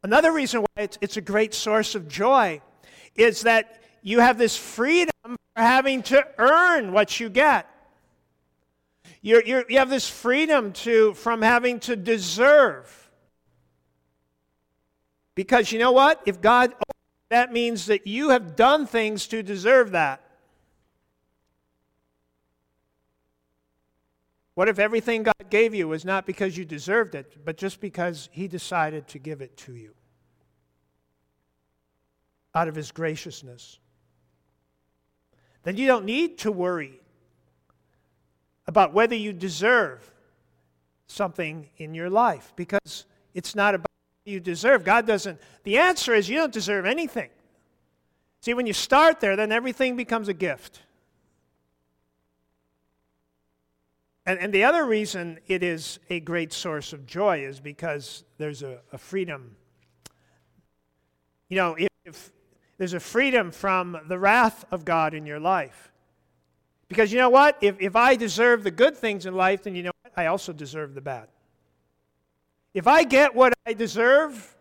Another 0.03 0.31
reason 0.31 0.61
why 0.61 0.83
it's, 0.83 0.99
it's 1.01 1.17
a 1.17 1.21
great 1.21 1.53
source 1.53 1.95
of 1.95 2.07
joy 2.07 2.61
is 3.15 3.41
that 3.41 3.81
you 4.03 4.19
have 4.19 4.37
this 4.37 4.55
freedom 4.55 5.11
for 5.25 5.61
having 5.61 6.03
to 6.03 6.27
earn 6.37 6.91
what 6.91 7.19
you 7.19 7.27
get. 7.27 7.67
You're, 9.25 9.43
you're, 9.43 9.65
you 9.67 9.79
have 9.79 9.89
this 9.89 10.07
freedom 10.07 10.71
to, 10.73 11.15
from 11.15 11.41
having 11.41 11.79
to 11.79 11.95
deserve. 11.95 13.09
Because 15.33 15.71
you 15.71 15.79
know 15.79 15.93
what? 15.93 16.21
If 16.27 16.41
God, 16.41 16.75
that 17.29 17.51
means 17.51 17.87
that 17.87 18.05
you 18.05 18.29
have 18.29 18.55
done 18.55 18.85
things 18.85 19.25
to 19.29 19.41
deserve 19.41 19.93
that. 19.93 20.21
What 24.53 24.69
if 24.69 24.77
everything 24.77 25.23
God 25.23 25.49
gave 25.49 25.73
you 25.73 25.87
was 25.87 26.05
not 26.05 26.27
because 26.27 26.55
you 26.55 26.63
deserved 26.63 27.15
it, 27.15 27.43
but 27.43 27.57
just 27.57 27.81
because 27.81 28.29
He 28.31 28.47
decided 28.47 29.07
to 29.07 29.17
give 29.17 29.41
it 29.41 29.57
to 29.57 29.73
you 29.73 29.95
out 32.53 32.67
of 32.67 32.75
His 32.75 32.91
graciousness? 32.91 33.79
Then 35.63 35.77
you 35.77 35.87
don't 35.87 36.05
need 36.05 36.37
to 36.39 36.51
worry 36.51 36.99
about 38.67 38.93
whether 38.93 39.15
you 39.15 39.33
deserve 39.33 40.11
something 41.07 41.69
in 41.77 41.93
your 41.93 42.09
life 42.09 42.51
because 42.55 43.05
it's 43.33 43.55
not 43.55 43.75
about 43.75 43.87
you 44.25 44.39
deserve. 44.39 44.83
God 44.83 45.05
doesn't. 45.05 45.39
The 45.63 45.77
answer 45.77 46.13
is 46.15 46.27
you 46.27 46.37
don't 46.37 46.53
deserve 46.53 46.85
anything. 46.85 47.29
See, 48.41 48.53
when 48.53 48.65
you 48.65 48.73
start 48.73 49.19
there, 49.19 49.35
then 49.35 49.51
everything 49.51 49.95
becomes 49.95 50.27
a 50.27 50.33
gift. 50.33 50.81
And, 54.25 54.39
and 54.39 54.53
the 54.53 54.63
other 54.63 54.85
reason 54.85 55.39
it 55.47 55.61
is 55.61 55.99
a 56.09 56.19
great 56.19 56.51
source 56.51 56.93
of 56.93 57.05
joy 57.05 57.45
is 57.45 57.59
because 57.59 58.23
there's 58.37 58.63
a, 58.63 58.79
a 58.91 58.97
freedom. 58.97 59.55
You 61.49 61.57
know, 61.57 61.75
if, 61.75 61.89
if 62.05 62.31
there's 62.77 62.93
a 62.93 62.99
freedom 62.99 63.51
from 63.51 63.99
the 64.07 64.17
wrath 64.17 64.65
of 64.71 64.83
God 64.85 65.13
in 65.13 65.27
your 65.27 65.39
life, 65.39 65.91
because 66.87 67.11
you 67.11 67.17
know 67.17 67.29
what? 67.29 67.57
If, 67.61 67.75
if 67.79 67.95
I 67.95 68.15
deserve 68.15 68.63
the 68.63 68.71
good 68.71 68.95
things 68.95 69.25
in 69.25 69.35
life, 69.35 69.63
then 69.63 69.75
you 69.75 69.83
know 69.83 69.91
what? 70.03 70.13
I 70.15 70.27
also 70.27 70.53
deserve 70.53 70.93
the 70.93 71.01
bad. 71.01 71.27
If 72.73 72.87
I 72.87 73.03
get 73.03 73.33
what 73.33 73.53
I 73.65 73.73
deserve, 73.73 74.55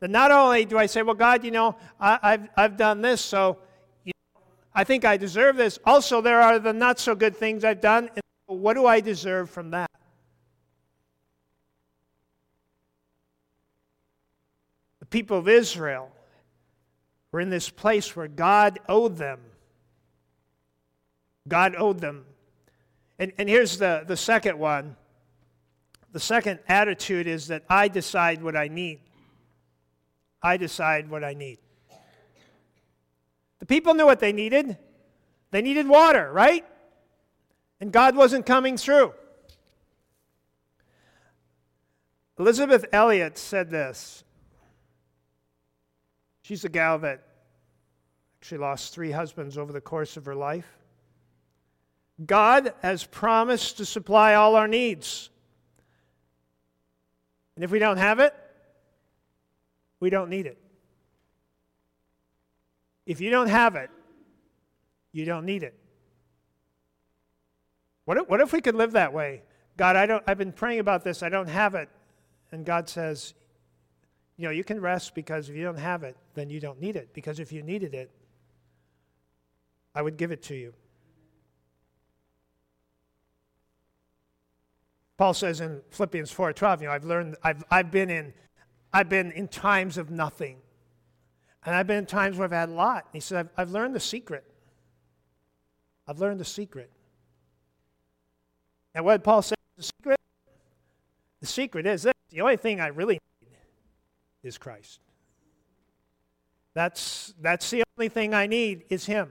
then 0.00 0.12
not 0.12 0.30
only 0.30 0.64
do 0.64 0.76
I 0.76 0.86
say, 0.86 1.02
well, 1.02 1.14
God, 1.14 1.44
you 1.44 1.50
know, 1.50 1.76
I, 1.98 2.32
have 2.32 2.48
I've 2.56 2.76
done 2.76 3.00
this, 3.00 3.20
so 3.20 3.58
you 4.04 4.12
know, 4.34 4.42
I 4.74 4.84
think 4.84 5.04
I 5.04 5.16
deserve 5.16 5.56
this. 5.56 5.78
Also, 5.84 6.20
there 6.20 6.40
are 6.40 6.58
the 6.58 6.72
not 6.72 6.98
so 6.98 7.14
good 7.14 7.36
things 7.36 7.64
I've 7.64 7.80
done, 7.80 8.10
and 8.14 8.22
what 8.60 8.74
do 8.74 8.86
I 8.86 9.00
deserve 9.00 9.48
from 9.48 9.70
that? 9.70 9.90
The 15.00 15.06
people 15.06 15.38
of 15.38 15.48
Israel 15.48 16.10
were 17.30 17.40
in 17.40 17.48
this 17.48 17.70
place 17.70 18.14
where 18.14 18.28
God 18.28 18.80
owed 18.88 19.16
them 19.16 19.38
God 21.48 21.74
owed 21.76 22.00
them. 22.00 22.24
And, 23.18 23.32
and 23.38 23.48
here's 23.48 23.78
the, 23.78 24.04
the 24.06 24.16
second 24.16 24.58
one 24.58 24.96
the 26.12 26.20
second 26.20 26.60
attitude 26.66 27.26
is 27.26 27.48
that 27.48 27.62
I 27.68 27.88
decide 27.88 28.42
what 28.42 28.56
I 28.56 28.68
need. 28.68 29.00
I 30.42 30.56
decide 30.56 31.10
what 31.10 31.22
I 31.22 31.34
need. 31.34 31.58
The 33.58 33.66
people 33.66 33.92
knew 33.92 34.06
what 34.06 34.20
they 34.20 34.32
needed. 34.32 34.78
They 35.50 35.60
needed 35.60 35.86
water, 35.86 36.32
right? 36.32 36.64
And 37.80 37.92
God 37.92 38.16
wasn't 38.16 38.46
coming 38.46 38.78
through. 38.78 39.12
Elisabeth 42.38 42.86
Elliot 42.92 43.36
said 43.36 43.70
this. 43.70 44.24
She's 46.42 46.64
a 46.64 46.68
gal 46.68 46.98
that 47.00 47.22
actually 48.40 48.58
lost 48.58 48.94
three 48.94 49.10
husbands 49.10 49.58
over 49.58 49.72
the 49.72 49.80
course 49.80 50.16
of 50.16 50.24
her 50.24 50.34
life. 50.34 50.78
God 52.24 52.72
has 52.80 53.04
promised 53.04 53.76
to 53.76 53.84
supply 53.84 54.34
all 54.34 54.56
our 54.56 54.68
needs. 54.68 55.28
And 57.54 57.64
if 57.64 57.70
we 57.70 57.78
don't 57.78 57.98
have 57.98 58.20
it, 58.20 58.34
we 60.00 60.10
don't 60.10 60.30
need 60.30 60.46
it. 60.46 60.58
If 63.04 63.20
you 63.20 63.30
don't 63.30 63.48
have 63.48 63.76
it, 63.76 63.90
you 65.12 65.24
don't 65.24 65.44
need 65.44 65.62
it. 65.62 65.74
What 68.04 68.18
if, 68.18 68.28
what 68.28 68.40
if 68.40 68.52
we 68.52 68.60
could 68.60 68.74
live 68.74 68.92
that 68.92 69.12
way? 69.12 69.42
God, 69.76 69.96
I 69.96 70.06
don't, 70.06 70.22
I've 70.26 70.38
been 70.38 70.52
praying 70.52 70.80
about 70.80 71.04
this, 71.04 71.22
I 71.22 71.28
don't 71.28 71.48
have 71.48 71.74
it. 71.74 71.88
And 72.52 72.64
God 72.64 72.88
says, 72.88 73.34
you 74.36 74.44
know, 74.44 74.50
you 74.50 74.64
can 74.64 74.80
rest 74.80 75.14
because 75.14 75.48
if 75.48 75.56
you 75.56 75.64
don't 75.64 75.78
have 75.78 76.02
it, 76.02 76.16
then 76.34 76.50
you 76.50 76.60
don't 76.60 76.80
need 76.80 76.96
it. 76.96 77.12
Because 77.12 77.40
if 77.40 77.52
you 77.52 77.62
needed 77.62 77.94
it, 77.94 78.10
I 79.94 80.02
would 80.02 80.16
give 80.16 80.30
it 80.30 80.42
to 80.44 80.54
you. 80.54 80.74
Paul 85.16 85.34
says 85.34 85.60
in 85.60 85.80
Philippians 85.90 86.32
4:12, 86.32 86.80
you 86.80 86.86
know, 86.86 86.92
I've 86.92 87.04
learned 87.04 87.36
I've 87.42 87.64
I've 87.70 87.90
been 87.90 88.10
in 88.10 88.34
I've 88.92 89.08
been 89.08 89.32
in 89.32 89.48
times 89.48 89.98
of 89.98 90.10
nothing. 90.10 90.58
And 91.64 91.74
I've 91.74 91.86
been 91.86 91.98
in 91.98 92.06
times 92.06 92.38
where 92.38 92.44
I've 92.44 92.52
had 92.52 92.68
a 92.68 92.72
lot. 92.72 93.06
And 93.06 93.14
he 93.14 93.20
said, 93.20 93.38
I've, 93.38 93.48
I've 93.56 93.70
learned 93.70 93.94
the 93.94 94.00
secret. 94.00 94.44
I've 96.06 96.20
learned 96.20 96.38
the 96.38 96.44
secret. 96.44 96.90
And 98.94 99.04
what 99.04 99.22
Paul 99.24 99.42
says 99.42 99.56
the 99.76 99.82
secret? 99.82 100.20
The 101.40 101.46
secret 101.46 101.86
is 101.86 102.04
this 102.04 102.14
the 102.30 102.40
only 102.40 102.56
thing 102.56 102.80
I 102.80 102.88
really 102.88 103.18
need 103.42 103.50
is 104.42 104.58
Christ. 104.58 105.00
That's, 106.74 107.34
that's 107.40 107.68
the 107.70 107.82
only 107.98 108.08
thing 108.08 108.32
I 108.32 108.46
need 108.46 108.84
is 108.88 109.06
Him. 109.06 109.30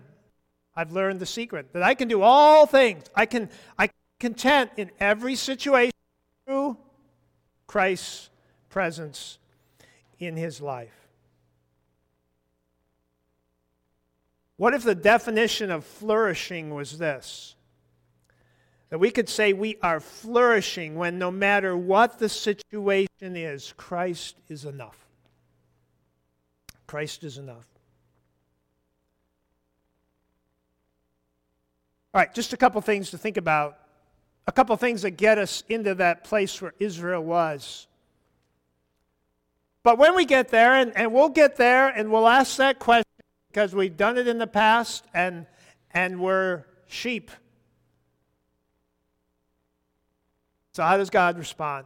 I've 0.76 0.92
learned 0.92 1.20
the 1.20 1.26
secret 1.26 1.72
that 1.74 1.84
I 1.84 1.94
can 1.94 2.08
do 2.08 2.22
all 2.22 2.66
things. 2.66 3.06
I 3.16 3.26
can 3.26 3.50
I 3.78 3.90
content 4.20 4.72
in 4.78 4.92
every 5.00 5.36
situation 5.36 5.92
through 6.46 6.78
Christ's 7.68 8.30
presence 8.70 9.38
in 10.20 10.38
his 10.38 10.62
life. 10.62 11.06
What 14.58 14.74
if 14.74 14.84
the 14.84 14.96
definition 14.96 15.70
of 15.70 15.84
flourishing 15.84 16.74
was 16.74 16.98
this? 16.98 17.56
That 18.90 19.00
we 19.00 19.12
could 19.12 19.28
say 19.28 19.52
we 19.52 19.78
are 19.82 20.00
flourishing 20.00 20.96
when 20.96 21.20
no 21.20 21.32
matter 21.32 21.76
what 21.76 22.20
the 22.20 22.30
situation 22.30 23.36
is, 23.36 23.74
Christ 23.76 24.38
is 24.48 24.64
enough. 24.64 24.98
Christ 26.88 27.24
is 27.24 27.38
enough. 27.38 27.66
All 32.14 32.20
right, 32.22 32.34
just 32.34 32.54
a 32.54 32.58
couple 32.58 32.80
things 32.80 33.10
to 33.10 33.18
think 33.18 33.36
about. 33.36 33.78
A 34.48 34.52
couple 34.52 34.76
things 34.78 35.02
that 35.02 35.12
get 35.12 35.38
us 35.38 35.64
into 35.70 35.96
that 35.96 36.24
place 36.24 36.62
where 36.62 36.74
Israel 36.80 37.24
was. 37.24 37.88
But 39.84 39.98
when 39.98 40.16
we 40.16 40.26
get 40.26 40.50
there, 40.50 40.74
and, 40.74 40.96
and 40.96 41.14
we'll 41.14 41.30
get 41.30 41.58
there 41.58 41.88
and 41.88 42.12
we'll 42.12 42.28
ask 42.28 42.58
that 42.58 42.80
question 42.80 43.06
because 43.50 43.76
we've 43.76 43.96
done 43.96 44.18
it 44.18 44.28
in 44.28 44.38
the 44.38 44.48
past 44.48 45.06
and, 45.14 45.46
and 45.92 46.20
we're 46.20 46.66
sheep. 46.88 47.32
So, 50.74 50.84
how 50.84 50.98
does 50.98 51.10
God 51.10 51.38
respond? 51.38 51.86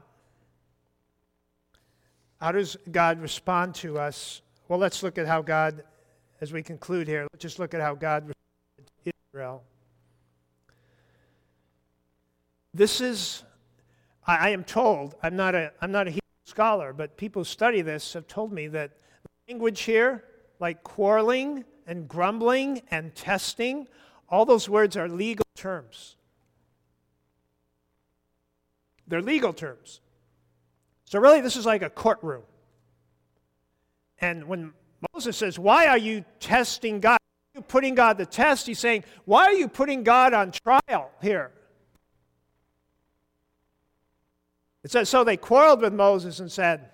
How 2.40 2.54
does 2.54 2.78
God 2.90 3.22
respond 3.22 3.76
to 3.76 4.00
us? 4.00 4.42
Well, 4.68 4.80
let's 4.80 5.04
look 5.04 5.18
at 5.18 5.28
how 5.28 5.42
God, 5.42 5.84
as 6.42 6.54
we 6.54 6.64
conclude 6.64 7.08
here, 7.08 7.28
let's 7.34 7.42
just 7.42 7.60
look 7.60 7.74
at 7.74 7.82
how 7.82 7.96
God 7.96 8.30
responded 8.30 8.92
to 9.04 9.12
Israel. 9.32 9.64
This 12.74 13.02
is, 13.02 13.44
I, 14.26 14.48
I 14.48 14.50
am 14.50 14.64
told, 14.64 15.16
I'm 15.24 15.36
not 15.36 15.56
a, 15.56 15.72
I'm 15.82 15.92
not 15.92 16.08
a 16.08 16.20
scholar, 16.46 16.94
but 16.94 17.18
people 17.18 17.42
who 17.42 17.46
study 17.46 17.82
this 17.82 18.14
have 18.14 18.28
told 18.28 18.52
me 18.52 18.68
that 18.68 18.92
language 19.48 19.82
here, 19.82 20.24
like 20.60 20.84
quarreling 20.84 21.66
and 21.88 22.08
grumbling 22.08 22.82
and 22.92 23.16
testing, 23.16 23.88
all 24.30 24.46
those 24.46 24.70
words 24.70 24.96
are 24.96 25.08
legal 25.08 25.46
terms. 25.56 26.16
They're 29.08 29.22
legal 29.22 29.54
terms. 29.54 30.02
So, 31.06 31.20
really, 31.20 31.42
this 31.42 31.56
is 31.56 31.66
like 31.66 31.82
a 31.82 31.90
courtroom. 31.90 32.44
And 34.22 34.48
when 34.48 34.74
Moses 35.14 35.36
says, 35.36 35.58
Why 35.58 35.88
are 35.88 35.98
you 35.98 36.24
testing 36.40 37.00
God? 37.00 37.14
Are 37.16 37.60
you 37.60 37.62
putting 37.62 37.96
God 37.96 38.20
to 38.20 38.28
test? 38.28 38.68
He's 38.68 38.78
saying, 38.78 39.04
Why 39.26 39.46
are 39.46 39.54
you 39.54 39.68
putting 39.68 40.04
God 40.04 40.34
on 40.34 40.52
trial 40.52 41.10
here? 41.22 41.52
It 44.84 44.92
says, 44.92 45.10
So 45.10 45.24
they 45.24 45.38
quarreled 45.38 45.82
with 45.82 45.94
Moses 45.94 46.40
and 46.40 46.52
said, 46.52 46.90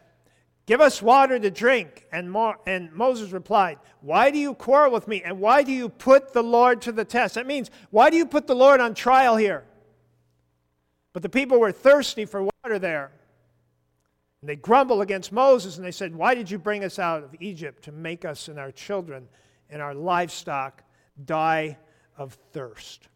Give 0.66 0.82
us 0.82 1.02
water 1.02 1.38
to 1.38 1.52
drink. 1.52 2.08
And, 2.12 2.32
Mo- 2.32 2.56
and 2.66 2.92
Moses 2.92 3.32
replied, 3.32 3.78
Why 4.02 4.32
do 4.32 4.40
you 4.40 4.56
quarrel 4.56 4.92
with 4.92 5.08
me? 5.08 5.22
And 5.24 5.40
why 5.40 5.64
do 5.64 5.72
you 5.72 5.90
put 5.90 6.34
the 6.34 6.42
Lord 6.42 6.82
to 6.84 6.92
the 6.92 7.06
test? 7.06 7.36
That 7.36 7.46
means, 7.46 7.70
why 7.92 8.10
do 8.10 8.18
you 8.18 8.26
put 8.26 8.48
the 8.48 8.56
Lord 8.56 8.80
on 8.80 8.96
trial 8.96 9.38
here? 9.38 9.64
But 11.14 11.22
the 11.22 11.30
people 11.30 11.60
were 11.60 11.72
thirsty 11.72 12.26
for 12.26 12.44
water 12.44 12.80
there. 12.80 13.12
And 14.42 14.50
they 14.50 14.56
grumbled 14.56 15.02
against 15.02 15.32
Moses 15.32 15.78
and 15.78 15.86
they 15.86 15.92
said, 15.92 16.16
Why 16.16 16.36
did 16.36 16.50
you 16.50 16.58
bring 16.58 16.84
us 16.84 17.00
out 17.00 17.24
of 17.24 17.36
Egypt 17.40 17.84
to 17.86 17.92
make 17.92 18.26
us 18.26 18.48
and 18.48 18.60
our 18.60 18.72
children 18.72 19.28
and 19.70 19.82
our 19.82 19.94
livestock 19.94 20.84
die 21.24 21.78
of 22.18 22.38
thirst? 22.54 23.08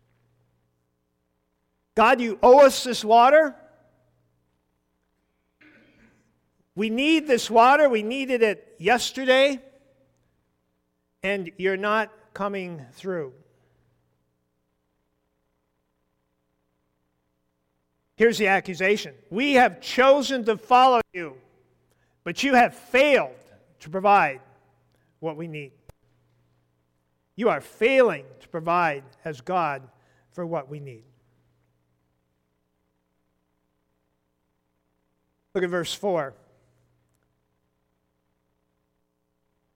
God, 1.95 2.21
you 2.21 2.39
owe 2.41 2.65
us 2.65 2.83
this 2.83 3.03
water. 3.03 3.55
We 6.79 6.89
need 6.89 7.27
this 7.27 7.51
water. 7.51 7.89
We 7.89 8.03
needed 8.03 8.41
it 8.41 8.75
yesterday, 8.77 9.59
and 11.21 11.51
you're 11.57 11.75
not 11.75 12.09
coming 12.33 12.85
through. 12.93 13.33
Here's 18.15 18.37
the 18.37 18.47
accusation 18.47 19.13
We 19.29 19.55
have 19.55 19.81
chosen 19.81 20.45
to 20.45 20.55
follow 20.55 21.01
you, 21.11 21.35
but 22.23 22.43
you 22.43 22.53
have 22.53 22.73
failed 22.73 23.35
to 23.81 23.89
provide 23.89 24.39
what 25.19 25.35
we 25.35 25.49
need. 25.49 25.73
You 27.35 27.49
are 27.49 27.59
failing 27.59 28.23
to 28.39 28.47
provide 28.47 29.03
as 29.25 29.41
God 29.41 29.85
for 30.31 30.45
what 30.45 30.69
we 30.69 30.79
need. 30.79 31.03
Look 35.53 35.65
at 35.65 35.69
verse 35.69 35.93
4. 35.93 36.33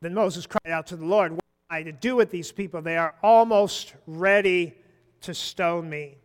Then 0.04 0.14
Moses 0.14 0.46
cried 0.46 0.70
out 0.70 0.88
to 0.88 0.98
the 0.98 1.06
Lord, 1.06 1.32
What 1.32 1.46
am 1.72 1.78
I 1.78 1.84
to 1.84 1.94
do 1.94 2.18
with 2.18 2.30
these 2.30 2.52
people? 2.52 2.82
They 2.82 2.98
are 2.98 3.16
almost 3.24 3.94
ready 4.06 4.76
to 5.22 5.34
stone 5.34 5.90
me. 5.90 6.18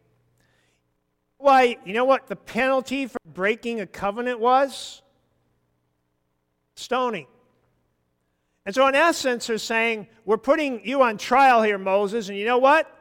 Why, 1.36 1.78
you 1.84 1.92
know 1.92 2.04
what 2.04 2.26
the 2.26 2.34
penalty 2.34 3.06
for 3.06 3.18
breaking 3.24 3.80
a 3.80 3.86
covenant 3.86 4.40
was? 4.40 5.00
Stoning. 6.74 7.28
And 8.66 8.74
so, 8.74 8.84
in 8.88 8.96
essence, 8.96 9.46
they're 9.46 9.58
saying, 9.58 10.08
We're 10.24 10.38
putting 10.38 10.84
you 10.84 11.02
on 11.02 11.16
trial 11.16 11.62
here, 11.62 11.78
Moses, 11.78 12.28
and 12.28 12.36
you 12.36 12.46
know 12.46 12.58
what? 12.58 12.92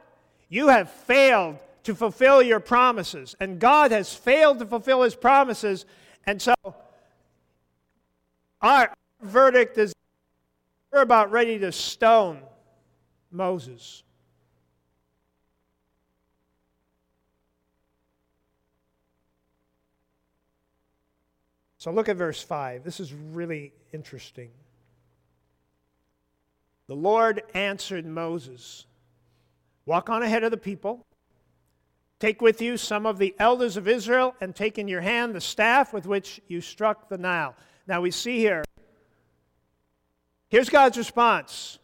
You 0.47 0.67
have 0.67 0.91
failed 0.91 1.57
to 1.85 1.95
fulfill 1.95 2.43
your 2.43 2.59
promises. 2.59 3.35
And 3.39 3.59
God 3.59 3.89
has 3.91 4.13
failed 4.13 4.59
to 4.59 4.67
fulfill 4.67 5.01
his 5.01 5.15
promises. 5.15 5.87
And 6.27 6.39
so, 6.39 6.53
our 8.61 8.93
verdict 9.23 9.79
is 9.79 9.91
we're 10.91 11.01
about 11.01 11.31
ready 11.31 11.59
to 11.59 11.71
stone 11.71 12.39
Moses. 13.31 14.03
So 21.77 21.91
look 21.91 22.09
at 22.09 22.17
verse 22.17 22.41
5. 22.41 22.83
This 22.83 22.99
is 22.99 23.13
really 23.13 23.73
interesting. 23.93 24.49
The 26.87 26.95
Lord 26.95 27.43
answered 27.53 28.05
Moses 28.05 28.85
Walk 29.87 30.09
on 30.09 30.21
ahead 30.21 30.43
of 30.43 30.51
the 30.51 30.57
people. 30.57 31.05
Take 32.19 32.41
with 32.41 32.61
you 32.61 32.75
some 32.75 33.05
of 33.05 33.19
the 33.19 33.33
elders 33.39 33.77
of 33.77 33.87
Israel, 33.87 34.35
and 34.41 34.53
take 34.53 34.77
in 34.77 34.89
your 34.89 34.99
hand 34.99 35.33
the 35.33 35.39
staff 35.39 35.93
with 35.93 36.05
which 36.05 36.41
you 36.49 36.59
struck 36.59 37.07
the 37.07 37.17
Nile. 37.17 37.55
Now 37.87 38.01
we 38.01 38.11
see 38.11 38.37
here 38.37 38.65
Here's 40.49 40.69
God's 40.69 40.97
response 40.97 41.79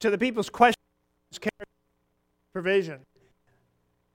to 0.00 0.10
the 0.10 0.18
people's 0.18 0.50
questions, 0.50 0.76
provision. 2.52 3.00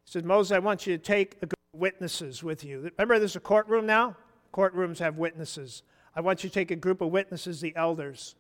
He 0.05 0.11
says, 0.11 0.23
Moses, 0.23 0.51
I 0.51 0.59
want 0.59 0.85
you 0.85 0.95
to 0.95 1.03
take 1.03 1.37
witnesses 1.73 2.43
with 2.43 2.63
you. 2.63 2.91
Remember, 2.97 3.17
there's 3.17 3.35
a 3.35 3.39
courtroom 3.39 3.85
now? 3.85 4.15
Courtrooms 4.53 4.99
have 4.99 5.17
witnesses. 5.17 5.83
I 6.15 6.21
want 6.21 6.43
you 6.43 6.49
to 6.49 6.53
take 6.53 6.71
a 6.71 6.75
group 6.75 7.01
of 7.01 7.09
witnesses, 7.09 7.61
the 7.61 7.75
elders. 7.75 8.35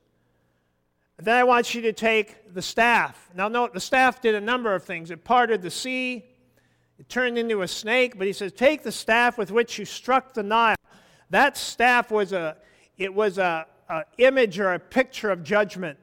Then 1.17 1.35
I 1.35 1.43
want 1.43 1.73
you 1.73 1.81
to 1.81 1.93
take 1.93 2.53
the 2.53 2.61
staff. 2.61 3.29
Now, 3.33 3.47
note, 3.47 3.73
the 3.73 3.79
staff 3.79 4.21
did 4.21 4.35
a 4.35 4.41
number 4.41 4.75
of 4.75 4.83
things. 4.83 5.11
It 5.11 5.23
parted 5.23 5.61
the 5.61 5.71
sea, 5.71 6.25
it 6.99 7.09
turned 7.09 7.37
into 7.37 7.61
a 7.61 7.67
snake, 7.67 8.17
but 8.17 8.27
he 8.27 8.33
says, 8.33 8.51
Take 8.53 8.83
the 8.83 8.91
staff 8.91 9.37
with 9.37 9.51
which 9.51 9.77
you 9.77 9.85
struck 9.85 10.33
the 10.33 10.43
Nile. 10.43 10.75
That 11.29 11.57
staff 11.57 12.11
was 12.11 12.31
a, 12.33 12.57
it 12.97 13.13
was 13.13 13.37
a, 13.37 13.65
an 13.89 14.03
image 14.17 14.59
or 14.59 14.73
a 14.73 14.79
picture 14.79 15.29
of 15.29 15.43
judgment. 15.43 15.97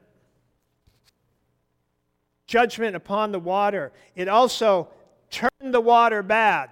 Judgment 2.46 2.96
upon 2.96 3.32
the 3.32 3.38
water. 3.38 3.92
It 4.14 4.28
also 4.28 4.88
turned 5.30 5.72
the 5.72 5.80
water 5.80 6.22
bad. 6.22 6.70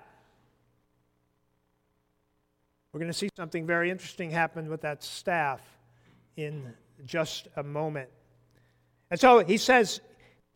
We're 2.93 3.01
going 3.01 3.13
to 3.13 3.17
see 3.17 3.31
something 3.37 3.67
very 3.67 3.91
interesting 3.91 4.31
happen 4.31 4.69
with 4.69 4.83
that 4.83 5.03
staff 5.03 5.61
in 6.37 6.75
just 7.07 7.49
a 7.57 7.63
moment. 7.63 8.09
And 9.11 9.19
so 9.19 9.41
he 9.41 9.57
says, 9.57 10.01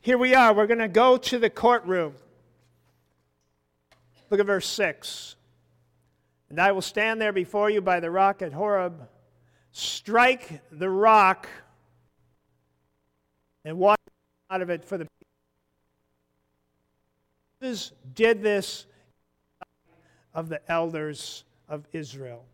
Here 0.00 0.18
we 0.18 0.34
are. 0.34 0.52
We're 0.52 0.66
going 0.66 0.78
to 0.80 0.88
go 0.88 1.16
to 1.16 1.38
the 1.38 1.50
courtroom. 1.50 2.14
Look 4.30 4.40
at 4.40 4.46
verse 4.46 4.66
6. 4.66 5.36
And 6.50 6.60
I 6.60 6.72
will 6.72 6.82
stand 6.82 7.20
there 7.20 7.32
before 7.32 7.70
you 7.70 7.80
by 7.80 8.00
the 8.00 8.10
rock 8.10 8.42
at 8.42 8.52
Horeb 8.52 9.08
strike 9.74 10.62
the 10.70 10.88
rock 10.88 11.48
and 13.64 13.76
water 13.76 14.00
out 14.48 14.62
of 14.62 14.70
it 14.70 14.84
for 14.84 14.96
the 14.96 15.06
people. 17.60 17.80
did 18.14 18.40
this 18.40 18.86
of 20.32 20.48
the 20.48 20.60
elders 20.70 21.42
of 21.68 21.88
Israel. 21.92 22.44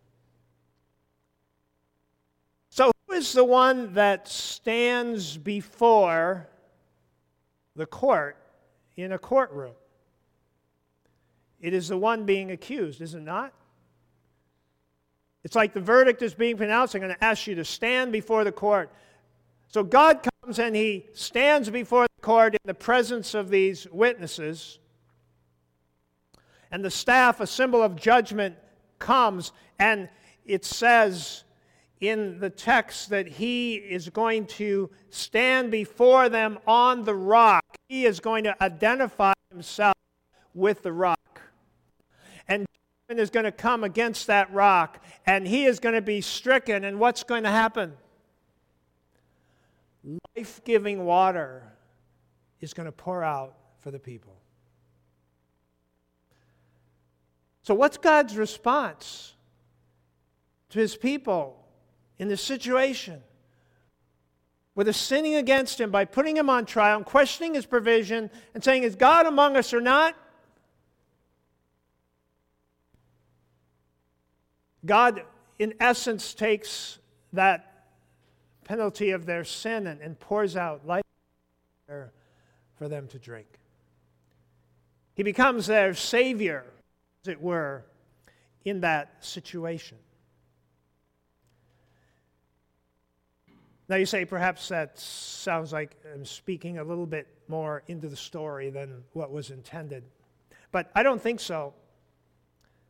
So, 2.70 2.90
who 3.06 3.14
is 3.14 3.34
the 3.34 3.44
one 3.44 3.92
that 3.94 4.26
stands 4.26 5.36
before 5.36 6.48
the 7.76 7.84
court 7.86 8.38
in 8.96 9.12
a 9.12 9.18
courtroom? 9.18 9.74
It 11.60 11.74
is 11.74 11.88
the 11.88 11.98
one 11.98 12.24
being 12.24 12.50
accused, 12.50 13.02
is 13.02 13.14
it 13.14 13.20
not? 13.20 13.52
It's 15.42 15.56
like 15.56 15.72
the 15.72 15.80
verdict 15.80 16.22
is 16.22 16.34
being 16.34 16.56
pronounced. 16.56 16.94
I'm 16.94 17.00
going 17.00 17.14
to 17.14 17.24
ask 17.24 17.46
you 17.46 17.54
to 17.56 17.64
stand 17.64 18.12
before 18.12 18.44
the 18.44 18.52
court. 18.52 18.92
So 19.68 19.82
God 19.82 20.26
comes 20.42 20.58
and 20.58 20.76
he 20.76 21.06
stands 21.12 21.70
before 21.70 22.06
the 22.16 22.22
court 22.22 22.54
in 22.54 22.60
the 22.64 22.74
presence 22.74 23.34
of 23.34 23.48
these 23.48 23.86
witnesses. 23.90 24.78
And 26.70 26.84
the 26.84 26.90
staff, 26.90 27.40
a 27.40 27.46
symbol 27.46 27.82
of 27.82 27.96
judgment, 27.96 28.56
comes 28.98 29.52
and 29.78 30.08
it 30.44 30.64
says 30.64 31.44
in 32.00 32.38
the 32.38 32.50
text 32.50 33.10
that 33.10 33.26
he 33.26 33.76
is 33.76 34.08
going 34.08 34.46
to 34.46 34.90
stand 35.08 35.70
before 35.70 36.28
them 36.28 36.58
on 36.66 37.04
the 37.04 37.14
rock. 37.14 37.64
He 37.88 38.04
is 38.04 38.20
going 38.20 38.44
to 38.44 38.62
identify 38.62 39.32
himself 39.50 39.96
with 40.54 40.82
the 40.82 40.92
rock 40.92 41.20
is 43.18 43.30
going 43.30 43.44
to 43.44 43.52
come 43.52 43.84
against 43.84 44.26
that 44.28 44.52
rock 44.52 45.02
and 45.26 45.46
he 45.46 45.64
is 45.64 45.80
going 45.80 45.94
to 45.94 46.02
be 46.02 46.20
stricken. 46.20 46.84
And 46.84 46.98
what's 46.98 47.22
going 47.22 47.42
to 47.42 47.50
happen? 47.50 47.94
Life 50.36 50.62
giving 50.64 51.04
water 51.04 51.64
is 52.60 52.72
going 52.74 52.86
to 52.86 52.92
pour 52.92 53.22
out 53.22 53.54
for 53.80 53.90
the 53.90 53.98
people. 53.98 54.36
So, 57.62 57.74
what's 57.74 57.98
God's 57.98 58.36
response 58.36 59.34
to 60.70 60.78
his 60.78 60.96
people 60.96 61.64
in 62.18 62.28
this 62.28 62.42
situation? 62.42 63.22
With 64.74 64.86
they're 64.86 64.94
sinning 64.94 65.34
against 65.34 65.80
him 65.80 65.90
by 65.90 66.04
putting 66.04 66.36
him 66.36 66.48
on 66.48 66.64
trial 66.64 66.96
and 66.96 67.04
questioning 67.04 67.54
his 67.54 67.66
provision 67.66 68.30
and 68.54 68.64
saying, 68.64 68.84
Is 68.84 68.94
God 68.96 69.26
among 69.26 69.56
us 69.56 69.74
or 69.74 69.80
not? 69.80 70.16
God, 74.84 75.22
in 75.58 75.74
essence, 75.80 76.34
takes 76.34 76.98
that 77.32 77.86
penalty 78.64 79.10
of 79.10 79.26
their 79.26 79.44
sin 79.44 79.86
and, 79.86 80.00
and 80.00 80.18
pours 80.18 80.56
out 80.56 80.86
life 80.86 81.04
for 81.86 82.88
them 82.88 83.06
to 83.08 83.18
drink. 83.18 83.46
He 85.14 85.22
becomes 85.22 85.66
their 85.66 85.92
savior, 85.92 86.64
as 87.22 87.28
it 87.28 87.42
were, 87.42 87.84
in 88.64 88.80
that 88.80 89.16
situation. 89.20 89.98
Now, 93.88 93.96
you 93.96 94.06
say 94.06 94.24
perhaps 94.24 94.68
that 94.68 94.98
sounds 94.98 95.72
like 95.72 95.96
I'm 96.14 96.24
speaking 96.24 96.78
a 96.78 96.84
little 96.84 97.06
bit 97.06 97.26
more 97.48 97.82
into 97.88 98.08
the 98.08 98.16
story 98.16 98.70
than 98.70 99.02
what 99.14 99.32
was 99.32 99.50
intended. 99.50 100.04
But 100.70 100.90
I 100.94 101.02
don't 101.02 101.20
think 101.20 101.40
so. 101.40 101.74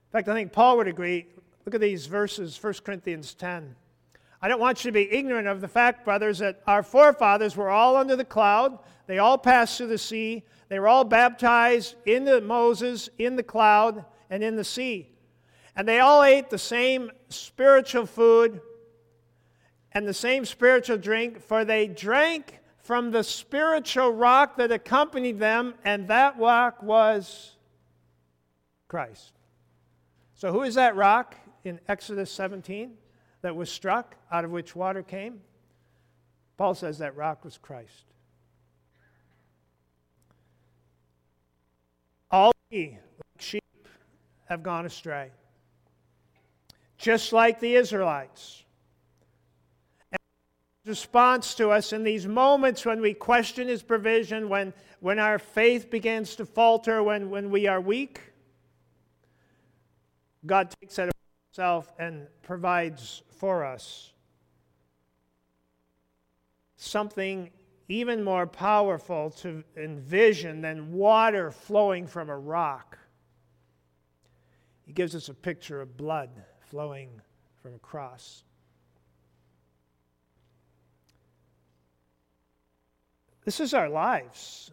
In 0.09 0.12
fact, 0.12 0.29
I 0.29 0.35
think 0.35 0.53
Paul 0.53 0.76
would 0.76 0.88
agree 0.88 1.26
Look 1.70 1.76
at 1.76 1.83
these 1.83 2.06
verses, 2.06 2.61
1 2.61 2.74
Corinthians 2.85 3.33
10. 3.35 3.76
I 4.42 4.48
don't 4.48 4.59
want 4.59 4.85
you 4.85 4.88
to 4.88 4.92
be 4.92 5.09
ignorant 5.09 5.46
of 5.46 5.61
the 5.61 5.68
fact, 5.68 6.04
brothers, 6.04 6.40
that 6.40 6.61
our 6.66 6.83
forefathers 6.83 7.56
were 7.56 7.70
all 7.70 7.96
under 7.96 8.16
the 8.16 8.24
cloud. 8.24 8.80
They 9.06 9.18
all 9.18 9.38
passed 9.38 9.78
through 9.78 9.87
the 9.87 9.96
sea. 9.96 10.42
They 10.68 10.80
were 10.80 10.88
all 10.88 11.04
baptized 11.04 11.94
in 12.06 12.24
the 12.24 12.40
Moses 12.40 13.09
in 13.18 13.37
the 13.37 13.44
cloud 13.44 14.04
and 14.30 14.42
in 14.42 14.56
the 14.56 14.64
sea. 14.64 15.11
And 15.76 15.87
they 15.87 16.00
all 16.00 16.24
ate 16.24 16.50
the 16.50 16.59
same 16.59 17.12
spiritual 17.28 18.04
food 18.04 18.61
and 19.92 20.09
the 20.09 20.12
same 20.12 20.44
spiritual 20.44 20.98
drink, 20.98 21.40
for 21.40 21.64
they 21.64 21.87
drank 21.87 22.59
from 22.83 23.12
the 23.12 23.22
spiritual 23.22 24.11
rock 24.11 24.56
that 24.56 24.72
accompanied 24.72 25.38
them, 25.38 25.74
and 25.85 26.09
that 26.09 26.37
rock 26.37 26.83
was 26.83 27.54
Christ. 28.88 29.35
So, 30.35 30.52
who 30.52 30.62
is 30.62 30.74
that 30.74 30.96
rock? 30.96 31.37
In 31.64 31.80
Exodus 31.88 32.30
17 32.30 32.92
that 33.42 33.54
was 33.54 33.70
struck, 33.70 34.16
out 34.30 34.44
of 34.44 34.50
which 34.50 34.74
water 34.74 35.02
came? 35.02 35.40
Paul 36.56 36.74
says 36.74 36.98
that 36.98 37.16
rock 37.16 37.44
was 37.44 37.58
Christ. 37.58 38.04
All 42.30 42.52
we, 42.70 42.90
like 42.90 43.40
sheep, 43.40 43.88
have 44.48 44.62
gone 44.62 44.86
astray, 44.86 45.30
just 46.98 47.32
like 47.32 47.60
the 47.60 47.74
Israelites. 47.74 48.62
And 50.12 50.20
response 50.86 51.54
to 51.54 51.70
us 51.70 51.92
in 51.92 52.04
these 52.04 52.26
moments 52.26 52.84
when 52.84 53.00
we 53.00 53.14
question 53.14 53.68
his 53.68 53.82
provision, 53.82 54.48
when, 54.48 54.72
when 55.00 55.18
our 55.18 55.38
faith 55.38 55.90
begins 55.90 56.36
to 56.36 56.44
falter, 56.44 57.02
when, 57.02 57.30
when 57.30 57.50
we 57.50 57.66
are 57.66 57.80
weak, 57.80 58.20
God 60.46 60.72
takes 60.80 60.96
that 60.96 61.10
himself 61.50 61.92
and 61.98 62.28
provides 62.42 63.22
for 63.38 63.64
us 63.64 64.12
something 66.76 67.50
even 67.88 68.22
more 68.22 68.46
powerful 68.46 69.30
to 69.30 69.64
envision 69.76 70.60
than 70.60 70.92
water 70.92 71.50
flowing 71.50 72.06
from 72.06 72.30
a 72.30 72.38
rock. 72.38 72.98
He 74.86 74.92
gives 74.92 75.16
us 75.16 75.28
a 75.28 75.34
picture 75.34 75.80
of 75.80 75.96
blood 75.96 76.30
flowing 76.60 77.20
from 77.60 77.74
a 77.74 77.78
cross. 77.78 78.44
This 83.44 83.58
is 83.58 83.74
our 83.74 83.88
lives. 83.88 84.70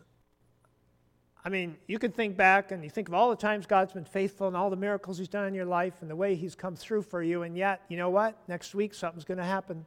I 1.47 1.49
mean, 1.49 1.77
you 1.87 1.97
can 1.97 2.11
think 2.11 2.35
back 2.35 2.73
and 2.73 2.83
you 2.83 2.89
think 2.89 3.07
of 3.07 3.13
all 3.13 3.29
the 3.29 3.37
times 3.37 3.65
God's 3.65 3.93
been 3.93 4.03
faithful 4.03 4.49
and 4.49 4.57
all 4.57 4.69
the 4.69 4.75
miracles 4.75 5.17
He's 5.17 5.29
done 5.29 5.47
in 5.47 5.53
your 5.53 5.63
life 5.63 5.93
and 6.01 6.11
the 6.11 6.15
way 6.15 6.35
He's 6.35 6.55
come 6.55 6.75
through 6.75 7.03
for 7.03 7.23
you, 7.23 7.43
and 7.43 7.55
yet, 7.55 7.83
you 7.87 7.95
know 7.95 8.09
what? 8.09 8.37
Next 8.49 8.75
week, 8.75 8.93
something's 8.93 9.23
going 9.23 9.37
to 9.37 9.45
happen. 9.45 9.85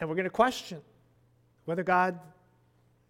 And 0.00 0.08
we're 0.08 0.14
going 0.14 0.24
to 0.24 0.30
question 0.30 0.80
whether 1.66 1.82
God 1.82 2.18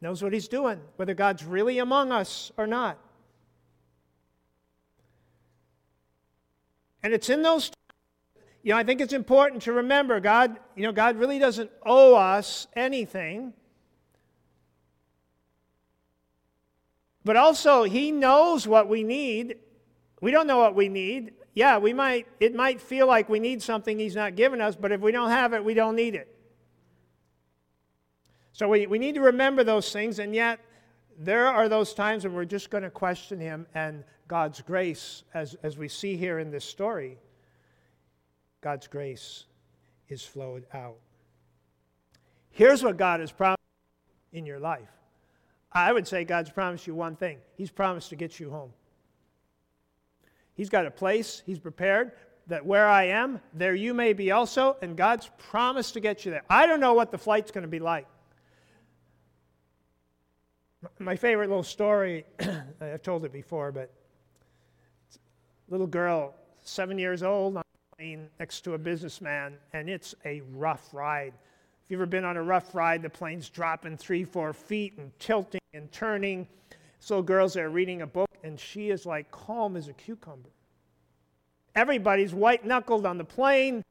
knows 0.01 0.25
what 0.25 0.33
He's 0.33 0.49
doing, 0.49 0.81
whether 0.97 1.15
God's 1.15 1.45
really 1.45 1.79
among 1.79 2.11
us 2.11 2.51
or 2.57 2.67
not. 2.67 2.99
And 7.05 7.15
it's 7.15 7.31
in 7.31 7.43
those 7.43 7.71
you 8.65 8.73
know, 8.73 8.77
I 8.77 8.83
think 8.83 9.01
it's 9.01 9.13
important 9.13 9.63
to 9.63 9.73
remember 9.73 10.19
God, 10.19 10.59
you 10.75 10.83
know, 10.83 10.91
God 10.91 11.17
really 11.17 11.39
doesn't 11.39 11.71
owe 11.87 12.17
us 12.17 12.67
anything. 12.75 13.53
But 17.25 17.37
also, 17.37 17.85
He 17.85 18.13
knows 18.13 18.67
what 18.67 18.89
we 18.89 19.03
need. 19.03 19.57
We 20.21 20.31
don't 20.31 20.47
know 20.47 20.59
what 20.59 20.75
we 20.75 20.89
need. 20.89 21.33
Yeah, 21.55 21.79
we 21.79 21.93
might, 21.93 22.27
it 22.41 22.55
might 22.55 22.81
feel 22.81 23.07
like 23.07 23.29
we 23.29 23.39
need 23.39 23.63
something 23.63 23.99
He's 23.99 24.17
not 24.17 24.37
given 24.37 24.61
us, 24.61 24.77
but 24.77 24.93
if 24.93 25.01
we 25.01 25.13
don't 25.13 25.31
have 25.31 25.53
it, 25.53 25.65
we 25.65 25.75
don't 25.75 25.97
need 25.97 26.15
it. 26.15 26.35
So 28.53 28.69
we, 28.69 28.87
we 28.87 28.99
need 28.99 29.15
to 29.17 29.21
remember 29.21 29.65
those 29.65 29.93
things, 29.93 30.19
and 30.19 30.35
yet 30.35 30.61
there 31.19 31.47
are 31.49 31.69
those 31.69 31.95
times 31.95 32.25
when 32.25 32.35
we're 32.35 32.45
just 32.45 32.71
going 32.71 32.85
to 32.85 32.91
question 32.91 33.41
Him 33.41 33.67
and 33.75 34.05
God's 34.29 34.63
grace, 34.63 35.23
as, 35.35 35.55
as 35.63 35.77
we 35.77 35.89
see 35.89 36.17
here 36.17 36.39
in 36.39 36.51
this 36.51 36.65
story, 36.65 37.19
God's 38.61 38.87
grace 38.87 39.45
is 40.09 40.25
flowed 40.25 40.67
out. 40.73 40.97
Here's 42.51 42.83
what 42.83 42.97
God 42.97 43.21
has 43.21 43.33
promised 43.33 43.61
in 44.33 44.47
your 44.47 44.59
life 44.59 44.89
I 45.75 45.93
would 45.93 46.07
say 46.07 46.25
God's 46.25 46.51
promised 46.51 46.87
you 46.87 46.95
one 46.95 47.17
thing 47.17 47.39
He's 47.57 47.71
promised 47.71 48.11
to 48.11 48.17
get 48.17 48.39
you 48.39 48.51
home. 48.51 48.71
He's 50.55 50.69
got 50.69 50.87
a 50.87 50.91
place, 50.91 51.43
He's 51.45 51.59
prepared 51.59 52.13
that 52.47 52.65
where 52.65 52.87
I 52.87 53.05
am, 53.05 53.41
there 53.55 53.75
you 53.75 53.95
may 53.95 54.13
be 54.13 54.31
also, 54.31 54.77
and 54.83 54.97
God's 54.97 55.31
promised 55.39 55.95
to 55.95 56.01
get 56.01 56.25
you 56.25 56.31
there. 56.31 56.43
I 56.51 56.67
don't 56.67 56.81
know 56.81 56.95
what 56.95 57.11
the 57.11 57.19
flight's 57.19 57.51
going 57.51 57.63
to 57.63 57.69
be 57.69 57.79
like. 57.79 58.07
My 60.99 61.17
favorite 61.17 61.49
little 61.49 61.63
story, 61.63 62.27
I've 62.81 63.03
told 63.03 63.25
it 63.25 63.33
before, 63.33 63.73
but 63.73 63.91
little 65.71 65.87
girl, 65.87 66.35
seven 66.61 66.99
years 66.99 67.23
old, 67.23 67.57
on 67.57 67.63
a 67.63 67.97
plane 67.97 68.29
next 68.39 68.61
to 68.63 68.75
a 68.75 68.79
businessman, 68.79 69.55
and 69.73 69.89
it's 69.89 70.15
a 70.27 70.43
rough 70.53 70.93
ride. 70.93 71.33
If 71.83 71.91
you've 71.91 72.01
ever 72.01 72.07
been 72.07 72.27
on 72.27 72.37
a 72.37 72.43
rough 72.43 72.75
ride, 72.75 73.01
the 73.01 73.11
plane's 73.11 73.49
dropping 73.49 73.97
three, 73.97 74.25
four 74.25 74.53
feet 74.53 74.99
and 74.99 75.11
tilting 75.19 75.61
and 75.75 75.91
turning. 75.93 76.47
So 77.01 77.21
girls 77.21 77.57
are 77.57 77.69
reading 77.69 78.03
a 78.03 78.07
book, 78.07 78.31
and 78.43 78.59
she 78.59 78.91
is 78.91 79.05
like 79.05 79.31
calm 79.31 79.77
as 79.77 79.89
a 79.89 79.93
cucumber. 79.93 80.51
Everybody's 81.75 82.33
white 82.33 82.65
knuckled 82.65 83.05
on 83.05 83.19
the 83.19 83.25
plane, 83.25 83.85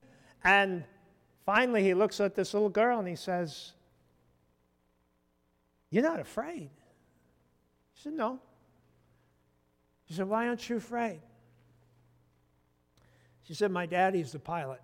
and 0.44 0.84
finally 1.46 1.84
he 1.84 1.94
looks 1.94 2.20
at 2.20 2.34
this 2.34 2.54
little 2.54 2.70
girl 2.70 3.00
and 3.00 3.08
he 3.08 3.16
says, 3.16 3.74
You're 5.90 6.04
not 6.04 6.20
afraid. 6.20 6.70
She 7.94 8.04
said, 8.04 8.14
No. 8.14 8.40
She 10.08 10.14
said, 10.14 10.28
Why 10.28 10.48
aren't 10.48 10.68
you 10.70 10.78
afraid? 10.78 11.20
She 13.44 13.54
said, 13.54 13.72
My 13.72 13.86
daddy's 13.86 14.32
the 14.32 14.40
pilot. 14.40 14.82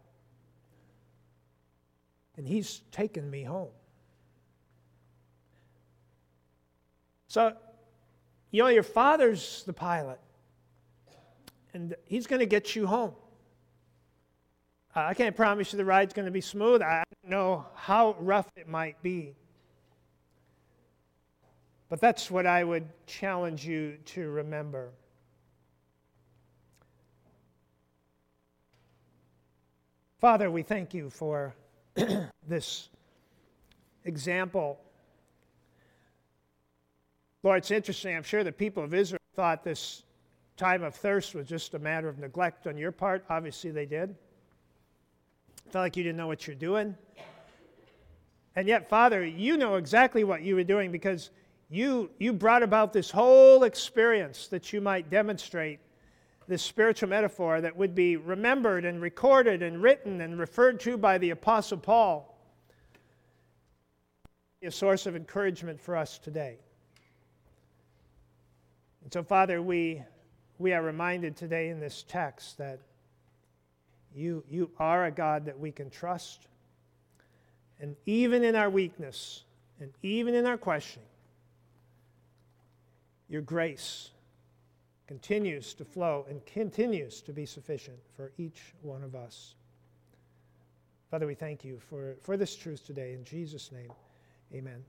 and 2.35 2.47
he's 2.47 2.81
taken 2.91 3.29
me 3.29 3.43
home. 3.43 3.69
So, 7.29 7.53
you 8.49 8.63
know, 8.63 8.69
your 8.69 8.81
father's 8.81 9.63
the 9.65 9.71
pilot, 9.71 10.19
and 11.75 11.95
he's 12.05 12.25
going 12.25 12.39
to 12.39 12.47
get 12.47 12.75
you 12.75 12.87
home. 12.87 13.13
Uh, 14.95 15.01
I 15.01 15.13
can't 15.13 15.35
promise 15.35 15.71
you 15.71 15.77
the 15.77 15.85
ride's 15.85 16.11
going 16.11 16.25
to 16.25 16.31
be 16.31 16.41
smooth. 16.41 16.81
I 16.81 17.03
don't 17.21 17.29
know 17.29 17.67
how 17.75 18.15
rough 18.19 18.49
it 18.55 18.67
might 18.67 18.99
be. 19.03 19.35
But 21.87 22.01
that's 22.01 22.31
what 22.31 22.47
I 22.47 22.63
would 22.63 22.87
challenge 23.05 23.63
you 23.63 23.97
to 24.05 24.27
remember. 24.29 24.89
Father, 30.17 30.49
we 30.49 30.63
thank 30.63 30.95
you 30.95 31.11
for 31.11 31.53
this 32.47 32.89
example. 34.03 34.79
Lord, 37.41 37.59
it's 37.59 37.71
interesting. 37.71 38.15
I'm 38.15 38.23
sure 38.23 38.43
the 38.43 38.51
people 38.51 38.83
of 38.83 38.93
Israel 38.93 39.21
thought 39.35 39.63
this 39.63 40.03
time 40.57 40.83
of 40.83 40.93
thirst 40.93 41.35
was 41.35 41.47
just 41.47 41.73
a 41.73 41.79
matter 41.79 42.09
of 42.09 42.19
neglect 42.19 42.67
on 42.67 42.77
your 42.77 42.91
part. 42.91 43.23
Obviously, 43.29 43.71
they 43.71 43.85
did. 43.85 44.13
Felt 45.71 45.83
like 45.83 45.95
you 45.95 46.03
didn't 46.03 46.17
know 46.17 46.27
what 46.27 46.45
you're 46.45 46.55
doing. 46.55 46.95
And 48.57 48.67
yet, 48.67 48.89
Father, 48.89 49.25
you 49.25 49.55
know 49.55 49.75
exactly 49.75 50.25
what 50.25 50.41
you 50.41 50.55
were 50.55 50.65
doing 50.65 50.91
because 50.91 51.29
you, 51.69 52.09
you 52.19 52.33
brought 52.33 52.63
about 52.63 52.91
this 52.91 53.09
whole 53.09 53.63
experience 53.63 54.47
that 54.47 54.73
you 54.73 54.81
might 54.81 55.09
demonstrate 55.09 55.79
this 56.49 56.61
spiritual 56.61 57.07
metaphor 57.07 57.61
that 57.61 57.77
would 57.77 57.95
be 57.95 58.17
remembered 58.17 58.83
and 58.83 59.01
recorded 59.01 59.61
and 59.61 59.81
written 59.81 60.19
and 60.19 60.37
referred 60.37 60.79
to 60.81 60.97
by 60.97 61.17
the 61.19 61.29
Apostle 61.29 61.77
Paul. 61.77 62.37
A 64.61 64.71
source 64.71 65.05
of 65.05 65.15
encouragement 65.15 65.79
for 65.79 65.95
us 65.95 66.17
today. 66.17 66.57
And 69.03 69.13
so, 69.13 69.23
Father, 69.23 69.61
we, 69.61 70.03
we 70.57 70.73
are 70.73 70.81
reminded 70.81 71.35
today 71.35 71.69
in 71.69 71.79
this 71.79 72.03
text 72.07 72.57
that 72.57 72.79
you, 74.13 74.43
you 74.49 74.71
are 74.79 75.05
a 75.05 75.11
God 75.11 75.45
that 75.45 75.59
we 75.59 75.71
can 75.71 75.89
trust. 75.89 76.47
And 77.79 77.95
even 78.05 78.43
in 78.43 78.55
our 78.55 78.69
weakness, 78.69 79.43
and 79.79 79.91
even 80.01 80.35
in 80.35 80.45
our 80.45 80.57
questioning, 80.57 81.07
your 83.29 83.41
grace 83.41 84.09
continues 85.07 85.73
to 85.75 85.85
flow 85.85 86.25
and 86.29 86.45
continues 86.45 87.21
to 87.21 87.31
be 87.31 87.45
sufficient 87.45 87.97
for 88.15 88.31
each 88.37 88.73
one 88.81 89.03
of 89.03 89.15
us. 89.15 89.55
Father, 91.09 91.25
we 91.25 91.35
thank 91.35 91.63
you 91.63 91.79
for, 91.89 92.15
for 92.21 92.37
this 92.37 92.55
truth 92.55 92.85
today. 92.85 93.13
In 93.13 93.23
Jesus' 93.23 93.71
name, 93.71 93.91
amen. 94.53 94.83